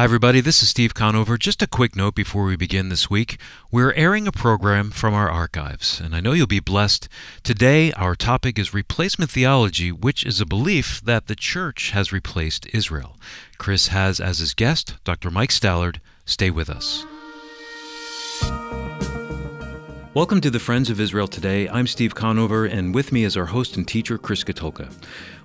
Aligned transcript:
Hi, 0.00 0.04
everybody. 0.04 0.40
This 0.40 0.62
is 0.62 0.70
Steve 0.70 0.94
Conover. 0.94 1.36
Just 1.36 1.60
a 1.60 1.66
quick 1.66 1.94
note 1.94 2.14
before 2.14 2.44
we 2.44 2.56
begin 2.56 2.88
this 2.88 3.10
week. 3.10 3.38
We're 3.70 3.92
airing 3.92 4.26
a 4.26 4.32
program 4.32 4.92
from 4.92 5.12
our 5.12 5.28
archives, 5.28 6.00
and 6.00 6.16
I 6.16 6.20
know 6.20 6.32
you'll 6.32 6.46
be 6.46 6.58
blessed. 6.58 7.06
Today, 7.42 7.92
our 7.92 8.16
topic 8.16 8.58
is 8.58 8.72
replacement 8.72 9.30
theology, 9.30 9.92
which 9.92 10.24
is 10.24 10.40
a 10.40 10.46
belief 10.46 11.02
that 11.04 11.26
the 11.26 11.36
church 11.36 11.90
has 11.90 12.14
replaced 12.14 12.66
Israel. 12.72 13.18
Chris 13.58 13.88
has 13.88 14.20
as 14.20 14.38
his 14.38 14.54
guest 14.54 14.94
Dr. 15.04 15.30
Mike 15.30 15.50
Stallard. 15.50 16.00
Stay 16.24 16.48
with 16.48 16.70
us. 16.70 17.04
Welcome 20.12 20.40
to 20.40 20.50
the 20.50 20.58
Friends 20.58 20.90
of 20.90 20.98
Israel 20.98 21.28
Today. 21.28 21.68
I'm 21.68 21.86
Steve 21.86 22.16
Conover, 22.16 22.64
and 22.64 22.92
with 22.92 23.12
me 23.12 23.22
is 23.22 23.36
our 23.36 23.46
host 23.46 23.76
and 23.76 23.86
teacher, 23.86 24.18
Chris 24.18 24.42
Katulka. 24.42 24.92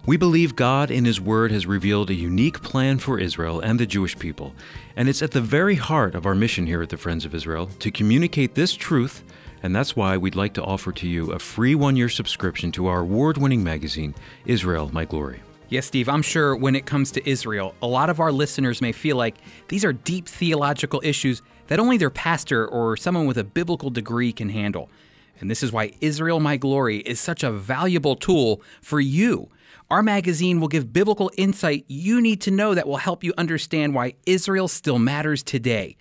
We 0.07 0.17
believe 0.17 0.55
God 0.55 0.89
in 0.89 1.05
His 1.05 1.21
Word 1.21 1.51
has 1.51 1.67
revealed 1.67 2.09
a 2.09 2.15
unique 2.15 2.63
plan 2.63 2.97
for 2.97 3.19
Israel 3.19 3.59
and 3.59 3.79
the 3.79 3.85
Jewish 3.85 4.17
people, 4.17 4.55
and 4.95 5.07
it's 5.07 5.21
at 5.21 5.33
the 5.33 5.39
very 5.39 5.75
heart 5.75 6.15
of 6.15 6.25
our 6.25 6.33
mission 6.33 6.65
here 6.65 6.81
at 6.81 6.89
the 6.89 6.97
Friends 6.97 7.25
of 7.25 7.35
Israel 7.35 7.67
to 7.77 7.91
communicate 7.91 8.55
this 8.55 8.73
truth, 8.73 9.21
and 9.61 9.75
that's 9.75 9.95
why 9.95 10.17
we'd 10.17 10.33
like 10.33 10.55
to 10.55 10.63
offer 10.63 10.91
to 10.93 11.07
you 11.07 11.31
a 11.31 11.37
free 11.37 11.75
one 11.75 11.95
year 11.95 12.09
subscription 12.09 12.71
to 12.71 12.87
our 12.87 13.01
award 13.01 13.37
winning 13.37 13.63
magazine, 13.63 14.15
Israel 14.47 14.89
My 14.91 15.05
Glory. 15.05 15.41
Yes, 15.67 15.87
Steve, 15.87 16.07
I'm 16.07 16.21
sure 16.21 16.55
when 16.55 16.75
it 16.75 16.85
comes 16.85 17.11
to 17.13 17.27
Israel, 17.27 17.73
a 17.81 17.87
lot 17.87 18.11
of 18.11 18.19
our 18.19 18.31
listeners 18.31 18.81
may 18.81 18.91
feel 18.91 19.17
like 19.17 19.35
these 19.67 19.83
are 19.83 19.93
deep 19.93 20.27
theological 20.27 21.01
issues 21.03 21.41
that 21.67 21.79
only 21.79 21.97
their 21.97 22.11
pastor 22.11 22.67
or 22.67 22.95
someone 22.95 23.25
with 23.25 23.39
a 23.39 23.43
biblical 23.43 23.89
degree 23.89 24.31
can 24.31 24.49
handle. 24.49 24.91
And 25.39 25.49
this 25.49 25.63
is 25.63 25.71
why 25.71 25.93
Israel 26.01 26.39
My 26.39 26.57
Glory 26.57 26.99
is 26.99 27.19
such 27.19 27.43
a 27.43 27.51
valuable 27.51 28.15
tool 28.15 28.61
for 28.79 28.99
you. 28.99 29.49
Our 29.89 30.03
magazine 30.03 30.59
will 30.59 30.67
give 30.67 30.93
biblical 30.93 31.31
insight 31.35 31.85
you 31.87 32.21
need 32.21 32.41
to 32.41 32.51
know 32.51 32.75
that 32.75 32.87
will 32.87 32.97
help 32.97 33.23
you 33.23 33.33
understand 33.35 33.95
why 33.95 34.13
Israel 34.27 34.67
still 34.67 34.99
matters 34.99 35.41
today. 35.41 35.97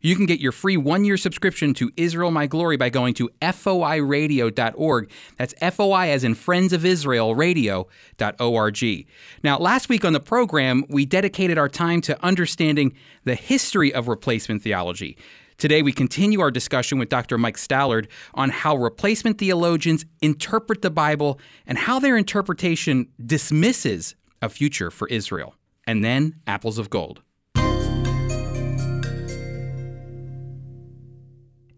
You 0.00 0.14
can 0.14 0.26
get 0.26 0.38
your 0.38 0.52
free 0.52 0.76
one 0.76 1.04
year 1.04 1.16
subscription 1.16 1.74
to 1.74 1.90
Israel 1.96 2.30
My 2.30 2.46
Glory 2.46 2.76
by 2.76 2.88
going 2.88 3.14
to 3.14 3.30
foiradio.org. 3.40 5.10
That's 5.36 5.54
FOI 5.54 6.10
as 6.10 6.22
in 6.22 6.36
Friends 6.36 6.72
of 6.72 6.84
Israel 6.84 7.34
Radio.org. 7.34 9.06
Now, 9.42 9.58
last 9.58 9.88
week 9.88 10.04
on 10.04 10.12
the 10.12 10.20
program, 10.20 10.84
we 10.88 11.04
dedicated 11.04 11.58
our 11.58 11.68
time 11.68 12.00
to 12.02 12.24
understanding 12.24 12.94
the 13.24 13.34
history 13.34 13.92
of 13.92 14.06
replacement 14.06 14.62
theology. 14.62 15.18
Today, 15.56 15.82
we 15.82 15.90
continue 15.90 16.40
our 16.40 16.52
discussion 16.52 17.00
with 17.00 17.08
Dr. 17.08 17.36
Mike 17.36 17.56
Stallard 17.56 18.06
on 18.34 18.50
how 18.50 18.76
replacement 18.76 19.38
theologians 19.38 20.06
interpret 20.22 20.82
the 20.82 20.90
Bible 20.90 21.40
and 21.66 21.76
how 21.76 21.98
their 21.98 22.16
interpretation 22.16 23.08
dismisses 23.26 24.14
a 24.40 24.48
future 24.48 24.92
for 24.92 25.08
Israel. 25.08 25.56
And 25.88 26.04
then, 26.04 26.36
apples 26.46 26.78
of 26.78 26.88
gold. 26.88 27.22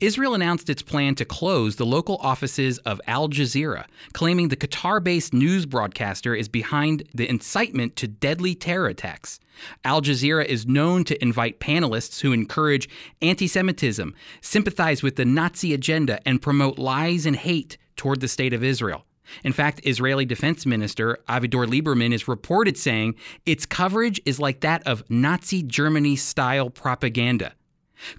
Israel 0.00 0.34
announced 0.34 0.70
its 0.70 0.80
plan 0.80 1.14
to 1.16 1.26
close 1.26 1.76
the 1.76 1.84
local 1.84 2.16
offices 2.22 2.78
of 2.78 3.02
Al 3.06 3.28
Jazeera, 3.28 3.84
claiming 4.14 4.48
the 4.48 4.56
Qatar 4.56 5.04
based 5.04 5.34
news 5.34 5.66
broadcaster 5.66 6.34
is 6.34 6.48
behind 6.48 7.02
the 7.14 7.28
incitement 7.28 7.96
to 7.96 8.08
deadly 8.08 8.54
terror 8.54 8.86
attacks. 8.86 9.40
Al 9.84 10.00
Jazeera 10.00 10.46
is 10.46 10.66
known 10.66 11.04
to 11.04 11.22
invite 11.22 11.60
panelists 11.60 12.22
who 12.22 12.32
encourage 12.32 12.88
anti 13.20 13.46
Semitism, 13.46 14.14
sympathize 14.40 15.02
with 15.02 15.16
the 15.16 15.26
Nazi 15.26 15.74
agenda, 15.74 16.18
and 16.26 16.40
promote 16.40 16.78
lies 16.78 17.26
and 17.26 17.36
hate 17.36 17.76
toward 17.96 18.20
the 18.20 18.28
state 18.28 18.54
of 18.54 18.64
Israel. 18.64 19.04
In 19.44 19.52
fact, 19.52 19.82
Israeli 19.84 20.24
Defense 20.24 20.64
Minister 20.64 21.18
Avigdor 21.28 21.66
Lieberman 21.66 22.14
is 22.14 22.26
reported 22.26 22.78
saying 22.78 23.16
its 23.44 23.66
coverage 23.66 24.18
is 24.24 24.40
like 24.40 24.60
that 24.60 24.82
of 24.86 25.08
Nazi 25.10 25.62
Germany 25.62 26.16
style 26.16 26.70
propaganda. 26.70 27.52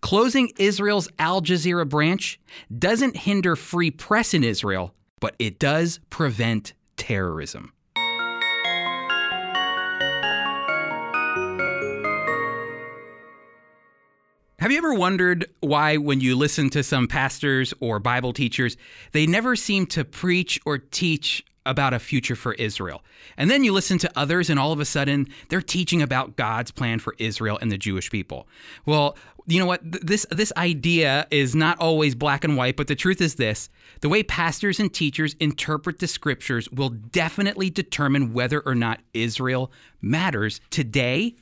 Closing 0.02 0.52
Israel's 0.58 1.10
Al 1.20 1.42
Jazeera 1.42 1.88
branch 1.88 2.40
doesn't 2.78 3.18
hinder 3.18 3.56
free 3.56 3.92
press 3.92 4.34
in 4.34 4.44
Israel, 4.44 4.94
but 5.20 5.36
it 5.40 5.60
does 5.60 6.00
prevent 6.10 6.73
terrorism. 6.98 7.73
Have 14.60 14.72
you 14.72 14.78
ever 14.78 14.94
wondered 14.94 15.48
why, 15.61 15.98
when 15.98 16.22
you 16.22 16.36
listen 16.36 16.70
to 16.70 16.84
some 16.84 17.08
pastors 17.08 17.73
or 17.80 17.98
Bible 17.98 18.32
teachers, 18.32 18.78
they 19.11 19.26
never 19.26 19.55
seem 19.55 19.88
to 19.88 20.05
preach 20.05 20.60
or 20.67 20.78
teach 20.78 21.44
about 21.66 21.94
a 21.94 21.99
future 21.99 22.36
for 22.36 22.54
Israel. 22.54 23.04
And 23.38 23.49
then 23.49 23.64
you 23.64 23.72
listen 23.72 23.98
to 23.99 24.11
others, 24.16 24.49
and 24.49 24.60
all 24.60 24.72
of 24.72 24.80
a 24.80 24.86
sudden, 24.86 25.27
they're 25.49 25.61
teaching 25.61 26.02
about 26.02 26.36
God's 26.36 26.72
plan 26.72 26.99
for 26.99 27.16
Israel 27.17 27.58
and 27.61 27.72
the 27.72 27.77
Jewish 27.77 28.10
people. 28.10 28.48
Well, 28.86 29.16
you 29.48 29.60
know 29.60 29.66
what? 29.66 29.82
This 29.83 30.26
this 30.30 30.54
idea 30.55 31.27
is 31.32 31.55
not 31.55 31.80
always 31.80 32.16
black 32.16 32.44
and 32.44 32.55
white, 32.55 32.77
but 32.77 32.88
the 32.88 32.95
truth 32.95 33.22
is 33.22 33.36
this: 33.36 33.70
the 34.02 34.10
way 34.10 34.23
pastors 34.23 34.80
and 34.80 34.94
teachers 34.94 35.36
interpret 35.39 35.99
the 35.99 36.08
scriptures 36.08 36.70
will 36.72 36.89
definitely 36.89 37.70
determine 37.70 38.33
whether 38.33 38.60
or 38.61 38.76
not 38.76 39.02
Israel 39.14 39.72
matters 40.02 40.61
today 40.70 41.36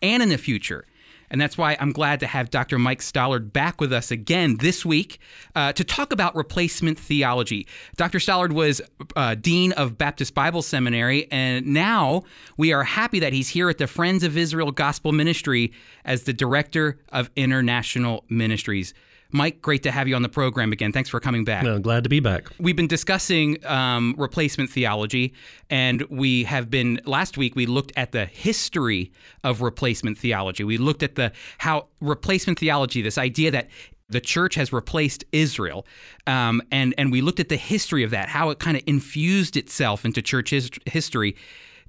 and 0.00 0.22
in 0.22 0.28
the 0.30 0.38
future. 0.38 0.86
And 1.32 1.40
that's 1.40 1.56
why 1.56 1.78
I'm 1.80 1.92
glad 1.92 2.20
to 2.20 2.26
have 2.26 2.50
Dr. 2.50 2.78
Mike 2.78 3.00
Stallard 3.00 3.54
back 3.54 3.80
with 3.80 3.90
us 3.90 4.10
again 4.10 4.58
this 4.58 4.84
week 4.84 5.18
uh, 5.56 5.72
to 5.72 5.82
talk 5.82 6.12
about 6.12 6.36
replacement 6.36 6.98
theology. 6.98 7.66
Dr. 7.96 8.18
Stallard 8.18 8.52
was 8.52 8.82
uh, 9.16 9.34
Dean 9.34 9.72
of 9.72 9.96
Baptist 9.96 10.34
Bible 10.34 10.60
Seminary, 10.60 11.26
and 11.32 11.66
now 11.66 12.24
we 12.58 12.70
are 12.74 12.84
happy 12.84 13.18
that 13.20 13.32
he's 13.32 13.48
here 13.48 13.70
at 13.70 13.78
the 13.78 13.86
Friends 13.86 14.22
of 14.22 14.36
Israel 14.36 14.70
Gospel 14.72 15.10
Ministry 15.10 15.72
as 16.04 16.24
the 16.24 16.34
Director 16.34 16.98
of 17.10 17.30
International 17.34 18.24
Ministries. 18.28 18.92
Mike, 19.32 19.62
great 19.62 19.82
to 19.84 19.90
have 19.90 20.06
you 20.06 20.14
on 20.14 20.22
the 20.22 20.28
program 20.28 20.72
again. 20.72 20.92
Thanks 20.92 21.08
for 21.08 21.18
coming 21.18 21.44
back. 21.44 21.64
No, 21.64 21.78
glad 21.78 22.04
to 22.04 22.10
be 22.10 22.20
back. 22.20 22.48
We've 22.58 22.76
been 22.76 22.86
discussing 22.86 23.64
um, 23.66 24.14
replacement 24.18 24.70
theology, 24.70 25.32
and 25.70 26.02
we 26.02 26.44
have 26.44 26.70
been 26.70 27.00
last 27.06 27.38
week. 27.38 27.56
We 27.56 27.64
looked 27.64 27.92
at 27.96 28.12
the 28.12 28.26
history 28.26 29.10
of 29.42 29.62
replacement 29.62 30.18
theology. 30.18 30.64
We 30.64 30.76
looked 30.76 31.02
at 31.02 31.14
the 31.14 31.32
how 31.58 31.88
replacement 32.00 32.58
theology, 32.58 33.00
this 33.00 33.16
idea 33.18 33.50
that 33.50 33.68
the 34.10 34.20
church 34.20 34.54
has 34.56 34.72
replaced 34.72 35.24
Israel, 35.32 35.86
um, 36.26 36.60
and 36.70 36.94
and 36.98 37.10
we 37.10 37.22
looked 37.22 37.40
at 37.40 37.48
the 37.48 37.56
history 37.56 38.04
of 38.04 38.10
that, 38.10 38.28
how 38.28 38.50
it 38.50 38.58
kind 38.58 38.76
of 38.76 38.82
infused 38.86 39.56
itself 39.56 40.04
into 40.04 40.20
church 40.20 40.50
his- 40.50 40.70
history. 40.86 41.34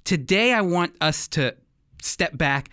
Today, 0.04 0.54
I 0.54 0.62
want 0.62 0.94
us 1.02 1.28
to 1.28 1.54
step 2.02 2.36
back 2.36 2.70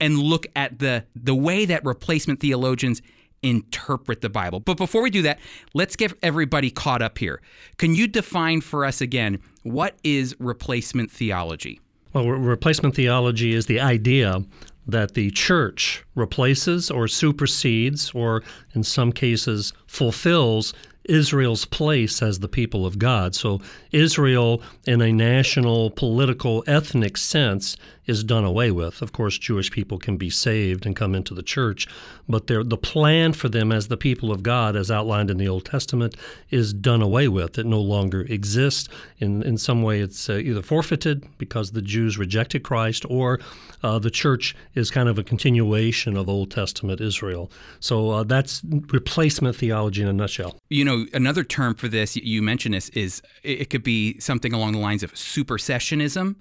and 0.00 0.18
look 0.18 0.46
at 0.56 0.80
the 0.80 1.04
the 1.14 1.34
way 1.34 1.64
that 1.64 1.84
replacement 1.84 2.40
theologians 2.40 3.00
interpret 3.42 4.20
the 4.20 4.28
Bible. 4.28 4.60
But 4.60 4.76
before 4.76 5.02
we 5.02 5.10
do 5.10 5.22
that, 5.22 5.38
let's 5.74 5.96
get 5.96 6.12
everybody 6.22 6.70
caught 6.70 7.02
up 7.02 7.18
here. 7.18 7.40
Can 7.76 7.94
you 7.94 8.06
define 8.06 8.60
for 8.60 8.84
us 8.84 9.00
again 9.00 9.40
what 9.62 9.96
is 10.02 10.34
replacement 10.38 11.10
theology? 11.10 11.80
Well, 12.12 12.28
replacement 12.28 12.94
theology 12.94 13.54
is 13.54 13.66
the 13.66 13.80
idea 13.80 14.42
that 14.86 15.12
the 15.12 15.30
church 15.30 16.02
replaces 16.14 16.90
or 16.90 17.06
supersedes, 17.06 18.12
or 18.12 18.42
in 18.74 18.82
some 18.82 19.12
cases 19.12 19.74
fulfills 19.86 20.72
Israel's 21.04 21.64
place 21.64 22.22
as 22.22 22.38
the 22.38 22.48
people 22.48 22.86
of 22.86 22.98
God. 22.98 23.34
So, 23.34 23.60
Israel, 23.92 24.62
in 24.86 25.00
a 25.00 25.12
national, 25.12 25.90
political, 25.90 26.64
ethnic 26.66 27.16
sense, 27.16 27.76
is 28.08 28.24
done 28.24 28.44
away 28.44 28.70
with. 28.70 29.02
Of 29.02 29.12
course, 29.12 29.38
Jewish 29.38 29.70
people 29.70 29.98
can 29.98 30.16
be 30.16 30.30
saved 30.30 30.86
and 30.86 30.96
come 30.96 31.14
into 31.14 31.34
the 31.34 31.42
church, 31.42 31.86
but 32.28 32.46
the 32.46 32.78
plan 32.78 33.34
for 33.34 33.48
them 33.48 33.70
as 33.70 33.88
the 33.88 33.96
people 33.98 34.32
of 34.32 34.42
God, 34.42 34.74
as 34.74 34.90
outlined 34.90 35.30
in 35.30 35.36
the 35.36 35.46
Old 35.46 35.66
Testament, 35.66 36.16
is 36.50 36.72
done 36.72 37.02
away 37.02 37.28
with. 37.28 37.58
It 37.58 37.66
no 37.66 37.80
longer 37.80 38.22
exists. 38.22 38.88
In, 39.18 39.42
in 39.42 39.58
some 39.58 39.82
way, 39.82 40.00
it's 40.00 40.28
uh, 40.30 40.34
either 40.34 40.62
forfeited 40.62 41.26
because 41.36 41.72
the 41.72 41.82
Jews 41.82 42.16
rejected 42.16 42.62
Christ, 42.62 43.04
or 43.10 43.38
uh, 43.82 43.98
the 43.98 44.10
church 44.10 44.56
is 44.74 44.90
kind 44.90 45.08
of 45.08 45.18
a 45.18 45.22
continuation 45.22 46.16
of 46.16 46.28
Old 46.28 46.50
Testament 46.50 47.00
Israel. 47.00 47.50
So 47.78 48.10
uh, 48.10 48.24
that's 48.24 48.62
replacement 48.64 49.56
theology 49.56 50.02
in 50.02 50.08
a 50.08 50.12
nutshell. 50.14 50.56
You 50.70 50.84
know, 50.84 51.06
another 51.12 51.44
term 51.44 51.74
for 51.74 51.88
this, 51.88 52.16
you 52.16 52.40
mentioned 52.42 52.74
this, 52.74 52.88
is 52.90 53.20
it 53.42 53.68
could 53.68 53.82
be 53.82 54.18
something 54.18 54.54
along 54.54 54.72
the 54.72 54.78
lines 54.78 55.02
of 55.02 55.12
supersessionism. 55.12 56.36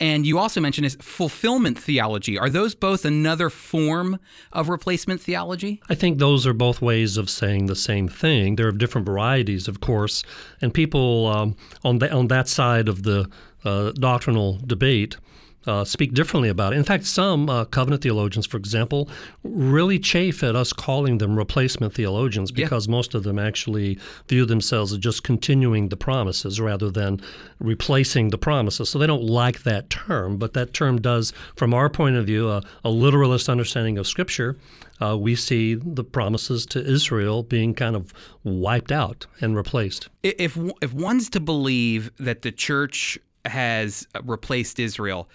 And 0.00 0.26
you 0.26 0.38
also 0.38 0.60
mentioned 0.60 0.86
is 0.86 0.96
fulfillment 1.00 1.78
theology. 1.78 2.38
Are 2.38 2.50
those 2.50 2.74
both 2.74 3.04
another 3.04 3.50
form 3.50 4.18
of 4.52 4.68
replacement 4.68 5.20
theology? 5.20 5.80
I 5.88 5.94
think 5.94 6.18
those 6.18 6.46
are 6.46 6.52
both 6.52 6.82
ways 6.82 7.16
of 7.16 7.30
saying 7.30 7.66
the 7.66 7.76
same 7.76 8.08
thing. 8.08 8.56
There 8.56 8.68
are 8.68 8.72
different 8.72 9.06
varieties, 9.06 9.68
of 9.68 9.80
course, 9.80 10.22
and 10.60 10.72
people 10.72 11.26
um, 11.26 11.56
on 11.84 11.98
the, 11.98 12.12
on 12.12 12.28
that 12.28 12.48
side 12.48 12.88
of 12.88 13.02
the 13.04 13.30
uh, 13.64 13.92
doctrinal 13.92 14.60
debate 14.64 15.16
uh, 15.66 15.84
speak 15.84 16.14
differently 16.14 16.48
about 16.48 16.72
it. 16.72 16.76
In 16.76 16.84
fact, 16.84 17.04
some 17.04 17.48
uh, 17.48 17.64
covenant 17.64 18.02
theologians, 18.02 18.46
for 18.46 18.56
example, 18.56 19.08
really 19.42 19.98
chafe 19.98 20.42
at 20.42 20.54
us 20.54 20.72
calling 20.72 21.18
them 21.18 21.36
replacement 21.36 21.92
theologians 21.94 22.52
because 22.52 22.86
yeah. 22.86 22.92
most 22.92 23.14
of 23.14 23.22
them 23.24 23.38
actually 23.38 23.98
view 24.28 24.44
themselves 24.44 24.92
as 24.92 24.98
just 24.98 25.24
continuing 25.24 25.88
the 25.88 25.96
promises 25.96 26.60
rather 26.60 26.90
than 26.90 27.20
replacing 27.58 28.30
the 28.30 28.38
promises. 28.38 28.90
So 28.90 28.98
they 28.98 29.06
don't 29.06 29.24
like 29.24 29.62
that 29.64 29.90
term, 29.90 30.36
but 30.36 30.54
that 30.54 30.72
term 30.72 31.00
does, 31.00 31.32
from 31.56 31.74
our 31.74 31.88
point 31.88 32.16
of 32.16 32.26
view, 32.26 32.48
a, 32.48 32.62
a 32.84 32.90
literalist 32.90 33.48
understanding 33.48 33.98
of 33.98 34.06
Scripture. 34.06 34.56
Uh, 35.00 35.16
we 35.16 35.34
see 35.34 35.74
the 35.74 36.02
promises 36.04 36.64
to 36.64 36.82
Israel 36.82 37.42
being 37.42 37.74
kind 37.74 37.94
of 37.94 38.14
wiped 38.44 38.90
out 38.90 39.26
and 39.42 39.54
replaced. 39.54 40.08
If 40.22 40.58
if 40.80 40.94
one's 40.94 41.28
to 41.30 41.40
believe 41.40 42.10
that 42.18 42.40
the 42.40 42.50
church 42.50 43.18
has 43.44 44.06
replaced 44.24 44.78
Israel, 44.78 45.28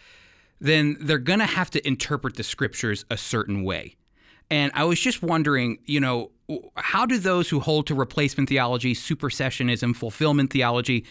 then 0.61 0.95
they're 1.01 1.17
going 1.17 1.39
to 1.39 1.45
have 1.45 1.69
to 1.71 1.85
interpret 1.85 2.35
the 2.35 2.43
scriptures 2.43 3.03
a 3.09 3.17
certain 3.17 3.63
way. 3.63 3.95
And 4.49 4.71
I 4.75 4.83
was 4.83 4.99
just 4.99 5.23
wondering, 5.23 5.79
you 5.85 5.99
know, 5.99 6.31
how 6.75 7.05
do 7.05 7.17
those 7.17 7.49
who 7.49 7.59
hold 7.59 7.87
to 7.87 7.95
replacement 7.95 8.47
theology, 8.47 8.93
supersessionism, 8.93 9.95
fulfillment 9.95 10.53
theology, 10.53 11.05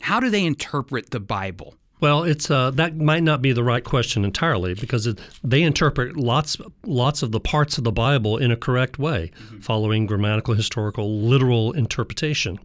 how 0.00 0.20
do 0.20 0.28
they 0.28 0.44
interpret 0.44 1.10
the 1.10 1.20
Bible? 1.20 1.74
Well, 2.00 2.24
it's 2.24 2.50
uh, 2.50 2.70
that 2.72 2.96
might 2.96 3.22
not 3.22 3.42
be 3.42 3.52
the 3.52 3.62
right 3.62 3.84
question 3.84 4.24
entirely 4.24 4.74
because 4.74 5.06
it, 5.06 5.20
they 5.44 5.62
interpret 5.62 6.16
lots 6.16 6.56
lots 6.84 7.22
of 7.22 7.30
the 7.30 7.40
parts 7.40 7.76
of 7.78 7.84
the 7.84 7.92
Bible 7.92 8.38
in 8.38 8.50
a 8.50 8.56
correct 8.56 8.98
way, 8.98 9.30
mm-hmm. 9.34 9.60
following 9.60 10.06
grammatical, 10.06 10.54
historical, 10.54 11.20
literal 11.20 11.72
interpretation. 11.72 12.58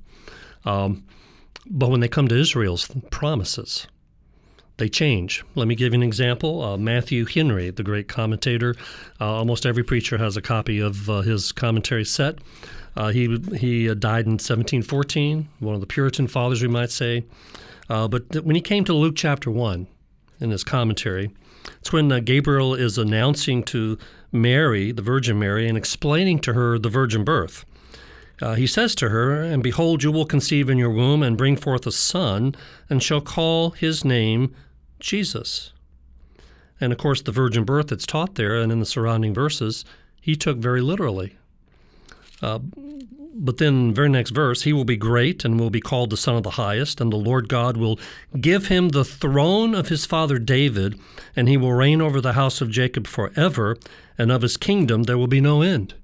Um, 0.64 1.04
but 1.68 1.90
when 1.90 2.00
they 2.00 2.08
come 2.08 2.30
to 2.30 2.36
Israel's 2.36 2.90
promises, 3.12 3.88
they 4.78 4.90
change. 4.90 5.44
Let 5.56 5.68
me 5.68 5.76
give 5.76 5.94
you 5.94 6.00
an 6.00 6.04
example. 6.04 6.62
Uh, 6.62 6.78
Matthew 6.78 7.26
Henry, 7.26 7.70
the 7.70 7.84
great 7.84 8.08
commentator, 8.08 8.76
uh, 9.22 9.34
almost 9.34 9.66
every 9.66 9.84
preacher 9.84 10.18
has 10.18 10.36
a 10.36 10.42
copy 10.42 10.80
of 10.80 11.10
uh, 11.10 11.22
his 11.22 11.52
commentary 11.52 12.06
set. 12.06 12.40
Uh, 12.96 13.10
he 13.10 13.38
he 13.58 13.90
uh, 13.90 13.94
died 13.94 14.26
in 14.26 14.34
1714, 14.34 15.50
one 15.60 15.76
of 15.76 15.82
the 15.82 15.88
Puritan 15.88 16.28
fathers, 16.28 16.62
we 16.62 16.68
might 16.68 16.92
say. 16.92 17.26
Uh, 17.90 18.08
but 18.08 18.30
th- 18.32 18.44
when 18.44 18.56
he 18.56 18.62
came 18.62 18.84
to 18.86 18.94
Luke 18.94 19.16
chapter 19.16 19.52
1 19.52 19.88
in 20.40 20.50
his 20.50 20.64
commentary, 20.64 21.32
it's 21.80 21.92
when 21.92 22.10
Gabriel 22.24 22.74
is 22.74 22.98
announcing 22.98 23.64
to 23.64 23.98
Mary, 24.32 24.92
the 24.92 25.02
Virgin 25.02 25.40
Mary, 25.40 25.68
and 25.68 25.78
explaining 25.78 26.40
to 26.40 26.54
her 26.54 26.78
the 26.78 26.90
virgin 26.90 27.24
birth. 27.24 27.66
Uh, 28.42 28.56
he 28.56 28.68
says 28.68 28.96
to 28.96 29.10
her, 29.10 29.42
And 29.42 29.64
behold, 29.64 30.04
you 30.04 30.12
will 30.12 30.26
conceive 30.26 30.70
in 30.70 30.78
your 30.78 30.90
womb 30.90 31.24
and 31.24 31.38
bring 31.38 31.56
forth 31.56 31.88
a 31.88 31.92
son, 31.92 32.56
and 32.90 33.02
shall 33.02 33.22
call 33.22 33.72
his 33.72 34.04
name 34.04 34.54
Jesus. 35.00 35.72
And 36.82 36.92
of 36.92 37.00
course, 37.00 37.22
the 37.22 37.32
virgin 37.32 37.64
birth 37.64 37.88
that's 37.88 38.06
taught 38.06 38.36
there 38.36 38.56
and 38.56 38.72
in 38.72 38.80
the 38.80 38.86
surrounding 38.86 39.34
verses, 39.34 39.86
he 40.20 40.36
took 40.36 40.58
very 40.58 40.82
literally. 40.82 41.38
Uh, 42.42 42.60
but 43.38 43.58
then, 43.58 43.94
very 43.94 44.10
next 44.10 44.32
verse, 44.32 44.64
he 44.64 44.72
will 44.72 44.86
be 44.86 44.96
great 44.96 45.44
and 45.44 45.60
will 45.60 45.70
be 45.70 45.82
called 45.82 46.10
the 46.10 46.18
Son 46.18 46.36
of 46.36 46.44
the 46.44 46.52
Highest, 46.52 47.02
and 47.02 47.12
the 47.12 47.18
Lord 47.18 47.50
God 47.50 47.76
will 47.76 48.00
give 48.40 48.68
him 48.68 48.90
the 48.90 49.04
throne 49.04 49.76
of 49.76 49.90
his 49.90 50.06
father 50.06 50.40
David, 50.40 50.98
and 51.36 51.50
he 51.50 51.58
will 51.58 51.74
reign 51.74 52.02
over 52.02 52.22
the 52.22 52.34
house 52.34 52.62
of 52.62 52.72
Jacob 52.72 53.08
forever, 53.08 53.78
and 54.18 54.32
of 54.32 54.42
his 54.42 54.56
kingdom 54.56 55.04
there 55.04 55.18
will 55.18 55.28
be 55.28 55.42
no 55.42 55.62
end. 55.62 55.96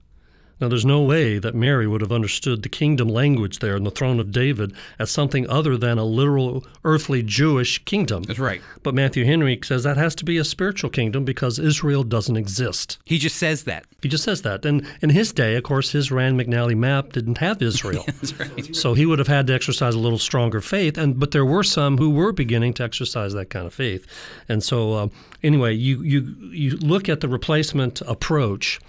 Now, 0.62 0.68
there's 0.68 0.86
no 0.86 1.02
way 1.02 1.40
that 1.40 1.56
Mary 1.56 1.88
would 1.88 2.02
have 2.02 2.12
understood 2.12 2.62
the 2.62 2.70
kingdom 2.70 3.10
language 3.10 3.60
there 3.60 3.76
in 3.76 3.84
the 3.84 3.90
throne 3.90 4.20
of 4.20 4.32
David 4.32 4.74
as 5.00 5.10
something 5.10 5.50
other 5.50 5.76
than 5.76 5.98
a 5.98 6.06
literal 6.06 6.64
earthly 6.86 7.24
Jewish 7.24 7.84
kingdom. 7.84 8.24
That's 8.24 8.38
right. 8.38 8.62
But 8.84 8.94
Matthew 8.94 9.26
Henry 9.26 9.60
says 9.64 9.82
that 9.84 9.98
has 9.98 10.14
to 10.16 10.26
be 10.26 10.38
a 10.38 10.44
spiritual 10.44 10.92
kingdom 10.92 11.26
because 11.26 11.58
Israel 11.58 12.04
doesn't 12.04 12.38
exist. 12.38 13.00
He 13.06 13.18
just 13.18 13.38
says 13.38 13.64
that. 13.64 13.86
He 14.04 14.10
just 14.10 14.24
says 14.24 14.44
that. 14.44 14.64
And 14.64 14.86
in 15.02 15.10
his 15.10 15.34
day, 15.34 15.56
of 15.56 15.64
course, 15.64 15.92
his 15.92 16.12
Rand 16.12 16.40
McNally 16.40 16.78
map 16.78 17.12
didn't 17.12 17.40
have 17.40 17.62
Israel. 17.62 18.04
That's 18.22 18.40
right. 18.40 18.76
So 18.76 18.94
he 18.94 19.08
would 19.08 19.18
have 19.18 19.28
had 19.28 19.48
to 19.48 19.54
exercise 19.54 19.96
a 19.96 20.00
little 20.00 20.20
stronger 20.20 20.62
faith. 20.62 20.96
And 20.96 21.20
but 21.20 21.32
there 21.32 21.46
were 21.46 21.64
some 21.64 21.98
who 21.98 22.12
were 22.12 22.32
beginning 22.32 22.74
to 22.76 22.84
exercise 22.84 23.34
that 23.34 23.50
kind 23.50 23.66
of 23.66 23.74
faith. 23.74 24.06
And 24.48 24.64
so 24.64 24.94
uh, 24.94 25.08
anyway, 25.42 25.74
you 25.74 26.04
you 26.04 26.36
you 26.52 26.78
look 26.78 27.10
at 27.10 27.22
the 27.22 27.28
replacement 27.28 28.02
approach 28.02 28.80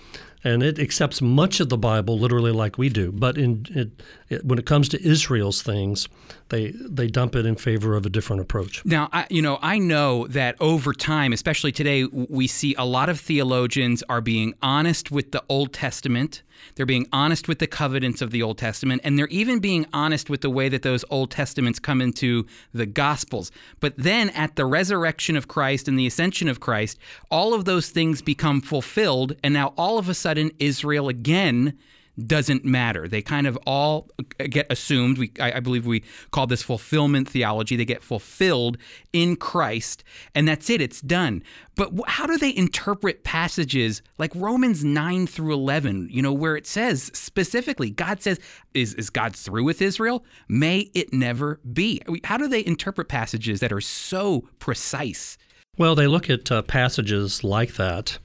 and 0.44 0.62
it 0.62 0.78
accepts 0.78 1.22
much 1.22 1.60
of 1.60 1.68
the 1.68 1.78
Bible 1.78 2.18
literally 2.18 2.52
like 2.52 2.78
we 2.78 2.88
do. 2.88 3.12
But 3.12 3.38
in 3.38 3.66
it, 3.70 4.02
it, 4.28 4.44
when 4.44 4.58
it 4.58 4.66
comes 4.66 4.88
to 4.90 5.02
Israel's 5.02 5.62
things, 5.62 6.08
they 6.48 6.72
they 6.72 7.06
dump 7.06 7.36
it 7.36 7.46
in 7.46 7.56
favor 7.56 7.96
of 7.96 8.06
a 8.06 8.10
different 8.10 8.42
approach. 8.42 8.84
Now, 8.84 9.08
I, 9.12 9.26
you 9.30 9.42
know, 9.42 9.58
I 9.62 9.78
know 9.78 10.26
that 10.28 10.56
over 10.60 10.92
time, 10.92 11.32
especially 11.32 11.72
today, 11.72 12.04
we 12.04 12.46
see 12.46 12.74
a 12.76 12.84
lot 12.84 13.08
of 13.08 13.20
theologians 13.20 14.02
are 14.08 14.20
being 14.20 14.54
honest 14.62 15.10
with 15.10 15.32
the 15.32 15.42
Old 15.48 15.72
Testament. 15.72 16.42
They're 16.74 16.86
being 16.86 17.06
honest 17.12 17.48
with 17.48 17.58
the 17.58 17.66
covenants 17.66 18.22
of 18.22 18.30
the 18.30 18.42
Old 18.42 18.58
Testament, 18.58 19.00
and 19.04 19.18
they're 19.18 19.26
even 19.28 19.58
being 19.58 19.86
honest 19.92 20.30
with 20.30 20.40
the 20.40 20.50
way 20.50 20.68
that 20.68 20.82
those 20.82 21.04
Old 21.10 21.30
Testaments 21.30 21.78
come 21.78 22.00
into 22.00 22.46
the 22.72 22.86
Gospels. 22.86 23.50
But 23.80 23.94
then 23.96 24.30
at 24.30 24.56
the 24.56 24.66
resurrection 24.66 25.36
of 25.36 25.48
Christ 25.48 25.88
and 25.88 25.98
the 25.98 26.06
ascension 26.06 26.48
of 26.48 26.60
Christ, 26.60 26.98
all 27.30 27.54
of 27.54 27.64
those 27.64 27.90
things 27.90 28.22
become 28.22 28.60
fulfilled, 28.60 29.36
and 29.42 29.54
now 29.54 29.74
all 29.76 29.98
of 29.98 30.08
a 30.08 30.14
sudden, 30.14 30.50
Israel 30.58 31.08
again 31.08 31.78
doesn't 32.26 32.64
matter. 32.64 33.08
They 33.08 33.22
kind 33.22 33.46
of 33.46 33.58
all 33.66 34.08
get 34.38 34.66
assumed. 34.70 35.18
We, 35.18 35.32
I, 35.40 35.52
I, 35.52 35.60
believe 35.60 35.86
we 35.86 36.04
call 36.30 36.46
this 36.46 36.62
fulfillment 36.62 37.28
theology. 37.28 37.76
They 37.76 37.84
get 37.84 38.02
fulfilled 38.02 38.76
in 39.12 39.36
Christ, 39.36 40.04
and 40.34 40.46
that's 40.46 40.68
it. 40.68 40.80
It's 40.80 41.00
done. 41.00 41.42
But 41.74 41.92
how 42.06 42.26
do 42.26 42.36
they 42.36 42.54
interpret 42.54 43.24
passages 43.24 44.02
like 44.18 44.32
Romans 44.34 44.84
nine 44.84 45.26
through 45.26 45.54
eleven? 45.54 46.08
You 46.10 46.20
know, 46.20 46.32
where 46.32 46.56
it 46.56 46.66
says 46.66 47.10
specifically, 47.14 47.90
God 47.90 48.22
says, 48.22 48.38
"Is 48.74 48.94
is 48.94 49.08
God 49.08 49.34
through 49.34 49.64
with 49.64 49.80
Israel? 49.80 50.24
May 50.48 50.90
it 50.94 51.12
never 51.12 51.60
be." 51.72 52.02
How 52.24 52.36
do 52.36 52.46
they 52.46 52.64
interpret 52.64 53.08
passages 53.08 53.60
that 53.60 53.72
are 53.72 53.80
so 53.80 54.48
precise? 54.58 55.38
Well, 55.78 55.94
they 55.94 56.06
look 56.06 56.28
at 56.28 56.52
uh, 56.52 56.60
passages 56.60 57.42
like 57.42 57.74
that 57.74 58.18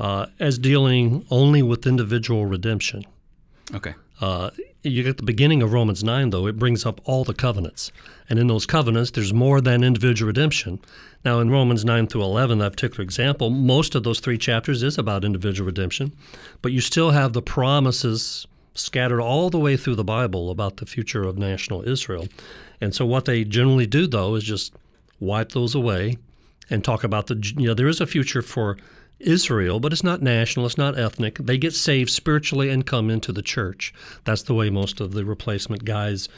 uh, 0.00 0.26
as 0.40 0.58
dealing 0.58 1.24
only 1.30 1.62
with 1.62 1.86
individual 1.86 2.46
redemption. 2.46 3.04
Okay. 3.74 3.94
Uh, 4.20 4.50
you 4.82 5.02
get 5.02 5.16
the 5.16 5.22
beginning 5.22 5.62
of 5.62 5.72
Romans 5.72 6.04
9, 6.04 6.30
though, 6.30 6.46
it 6.46 6.58
brings 6.58 6.84
up 6.84 7.00
all 7.04 7.24
the 7.24 7.34
covenants. 7.34 7.90
And 8.28 8.38
in 8.38 8.46
those 8.46 8.66
covenants, 8.66 9.10
there's 9.10 9.32
more 9.32 9.60
than 9.60 9.82
individual 9.82 10.28
redemption. 10.28 10.80
Now, 11.24 11.40
in 11.40 11.50
Romans 11.50 11.84
9 11.84 12.06
through 12.06 12.22
11, 12.22 12.58
that 12.58 12.72
particular 12.72 13.02
example, 13.02 13.50
most 13.50 13.94
of 13.94 14.02
those 14.02 14.20
three 14.20 14.38
chapters 14.38 14.82
is 14.82 14.98
about 14.98 15.24
individual 15.24 15.66
redemption, 15.66 16.12
but 16.60 16.72
you 16.72 16.80
still 16.80 17.10
have 17.10 17.32
the 17.32 17.42
promises 17.42 18.46
scattered 18.74 19.20
all 19.20 19.50
the 19.50 19.58
way 19.58 19.76
through 19.76 19.94
the 19.94 20.04
Bible 20.04 20.50
about 20.50 20.78
the 20.78 20.86
future 20.86 21.24
of 21.24 21.38
national 21.38 21.86
Israel. 21.88 22.26
And 22.80 22.94
so, 22.94 23.06
what 23.06 23.24
they 23.24 23.44
generally 23.44 23.86
do, 23.86 24.06
though, 24.06 24.34
is 24.34 24.44
just 24.44 24.74
wipe 25.20 25.52
those 25.52 25.74
away 25.74 26.18
and 26.70 26.82
talk 26.82 27.04
about 27.04 27.28
the, 27.28 27.36
you 27.56 27.68
know, 27.68 27.74
there 27.74 27.88
is 27.88 28.00
a 28.00 28.06
future 28.06 28.42
for 28.42 28.76
Israel, 29.22 29.80
but 29.80 29.92
it's 29.92 30.04
not 30.04 30.22
national, 30.22 30.66
it's 30.66 30.78
not 30.78 30.98
ethnic. 30.98 31.38
They 31.38 31.58
get 31.58 31.74
saved 31.74 32.10
spiritually 32.10 32.68
and 32.68 32.86
come 32.86 33.10
into 33.10 33.32
the 33.32 33.42
church. 33.42 33.94
That's 34.24 34.42
the 34.42 34.54
way 34.54 34.70
most 34.70 35.00
of 35.00 35.12
the 35.12 35.24
replacement 35.24 35.84
guys 35.84 36.28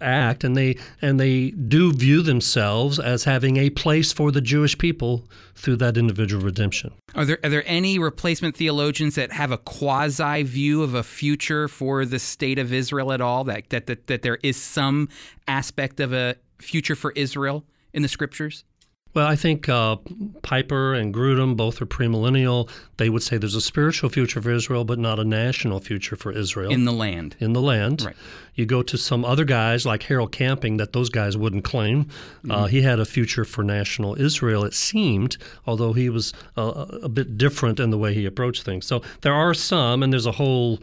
act 0.00 0.44
and 0.44 0.56
they 0.56 0.76
and 1.00 1.18
they 1.18 1.50
do 1.50 1.92
view 1.92 2.22
themselves 2.22 2.98
as 2.98 3.24
having 3.24 3.56
a 3.56 3.70
place 3.70 4.12
for 4.12 4.30
the 4.30 4.40
Jewish 4.40 4.76
people 4.76 5.26
through 5.54 5.76
that 5.76 5.96
individual 5.96 6.44
redemption. 6.44 6.92
Are 7.14 7.24
there 7.24 7.38
are 7.42 7.50
there 7.50 7.64
any 7.66 7.98
replacement 7.98 8.56
theologians 8.56 9.14
that 9.14 9.32
have 9.32 9.50
a 9.50 9.58
quasi 9.58 10.42
view 10.42 10.82
of 10.82 10.94
a 10.94 11.02
future 11.02 11.68
for 11.68 12.04
the 12.04 12.18
state 12.18 12.58
of 12.58 12.72
Israel 12.72 13.12
at 13.12 13.20
all 13.20 13.44
that 13.44 13.70
that 13.70 13.86
that, 13.86 14.06
that 14.08 14.22
there 14.22 14.38
is 14.42 14.56
some 14.56 15.08
aspect 15.48 16.00
of 16.00 16.12
a 16.12 16.36
future 16.58 16.94
for 16.94 17.12
Israel 17.12 17.64
in 17.92 18.02
the 18.02 18.08
scriptures? 18.08 18.64
Well, 19.14 19.28
I 19.28 19.36
think 19.36 19.68
uh, 19.68 19.96
Piper 20.42 20.92
and 20.92 21.14
Grudem 21.14 21.56
both 21.56 21.80
are 21.80 21.86
premillennial. 21.86 22.68
They 22.96 23.08
would 23.08 23.22
say 23.22 23.38
there's 23.38 23.54
a 23.54 23.60
spiritual 23.60 24.10
future 24.10 24.42
for 24.42 24.50
Israel, 24.50 24.84
but 24.84 24.98
not 24.98 25.20
a 25.20 25.24
national 25.24 25.78
future 25.78 26.16
for 26.16 26.32
Israel. 26.32 26.72
In 26.72 26.84
the 26.84 26.92
land. 26.92 27.36
In 27.38 27.52
the 27.52 27.62
land. 27.62 28.02
Right. 28.02 28.16
You 28.56 28.66
go 28.66 28.82
to 28.82 28.98
some 28.98 29.24
other 29.24 29.44
guys 29.44 29.86
like 29.86 30.02
Harold 30.04 30.32
Camping 30.32 30.78
that 30.78 30.92
those 30.92 31.10
guys 31.10 31.36
wouldn't 31.36 31.64
claim. 31.64 32.00
Uh, 32.00 32.02
mm-hmm. 32.02 32.50
Uh, 32.50 32.66
he 32.66 32.82
had 32.82 32.98
a 32.98 33.04
future 33.04 33.44
for 33.44 33.62
national 33.62 34.20
Israel, 34.20 34.64
it 34.64 34.74
seemed, 34.74 35.36
although 35.66 35.92
he 35.92 36.08
was 36.08 36.32
uh, 36.56 36.86
a 37.02 37.08
bit 37.08 37.38
different 37.38 37.78
in 37.78 37.90
the 37.90 37.98
way 37.98 38.14
he 38.14 38.26
approached 38.26 38.64
things. 38.64 38.84
So 38.84 39.00
there 39.20 39.34
are 39.34 39.54
some, 39.54 40.02
and 40.02 40.12
there's 40.12 40.26
a 40.26 40.32
whole, 40.32 40.80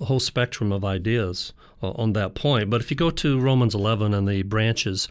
a 0.00 0.04
whole 0.04 0.20
spectrum 0.20 0.70
of 0.70 0.84
ideas 0.84 1.54
uh, 1.54 1.69
on 1.82 2.12
that 2.12 2.34
point. 2.34 2.70
But 2.70 2.80
if 2.80 2.90
you 2.90 2.96
go 2.96 3.10
to 3.10 3.40
Romans 3.40 3.74
11 3.74 4.14
and 4.14 4.28
the 4.28 4.42
branches, 4.42 5.08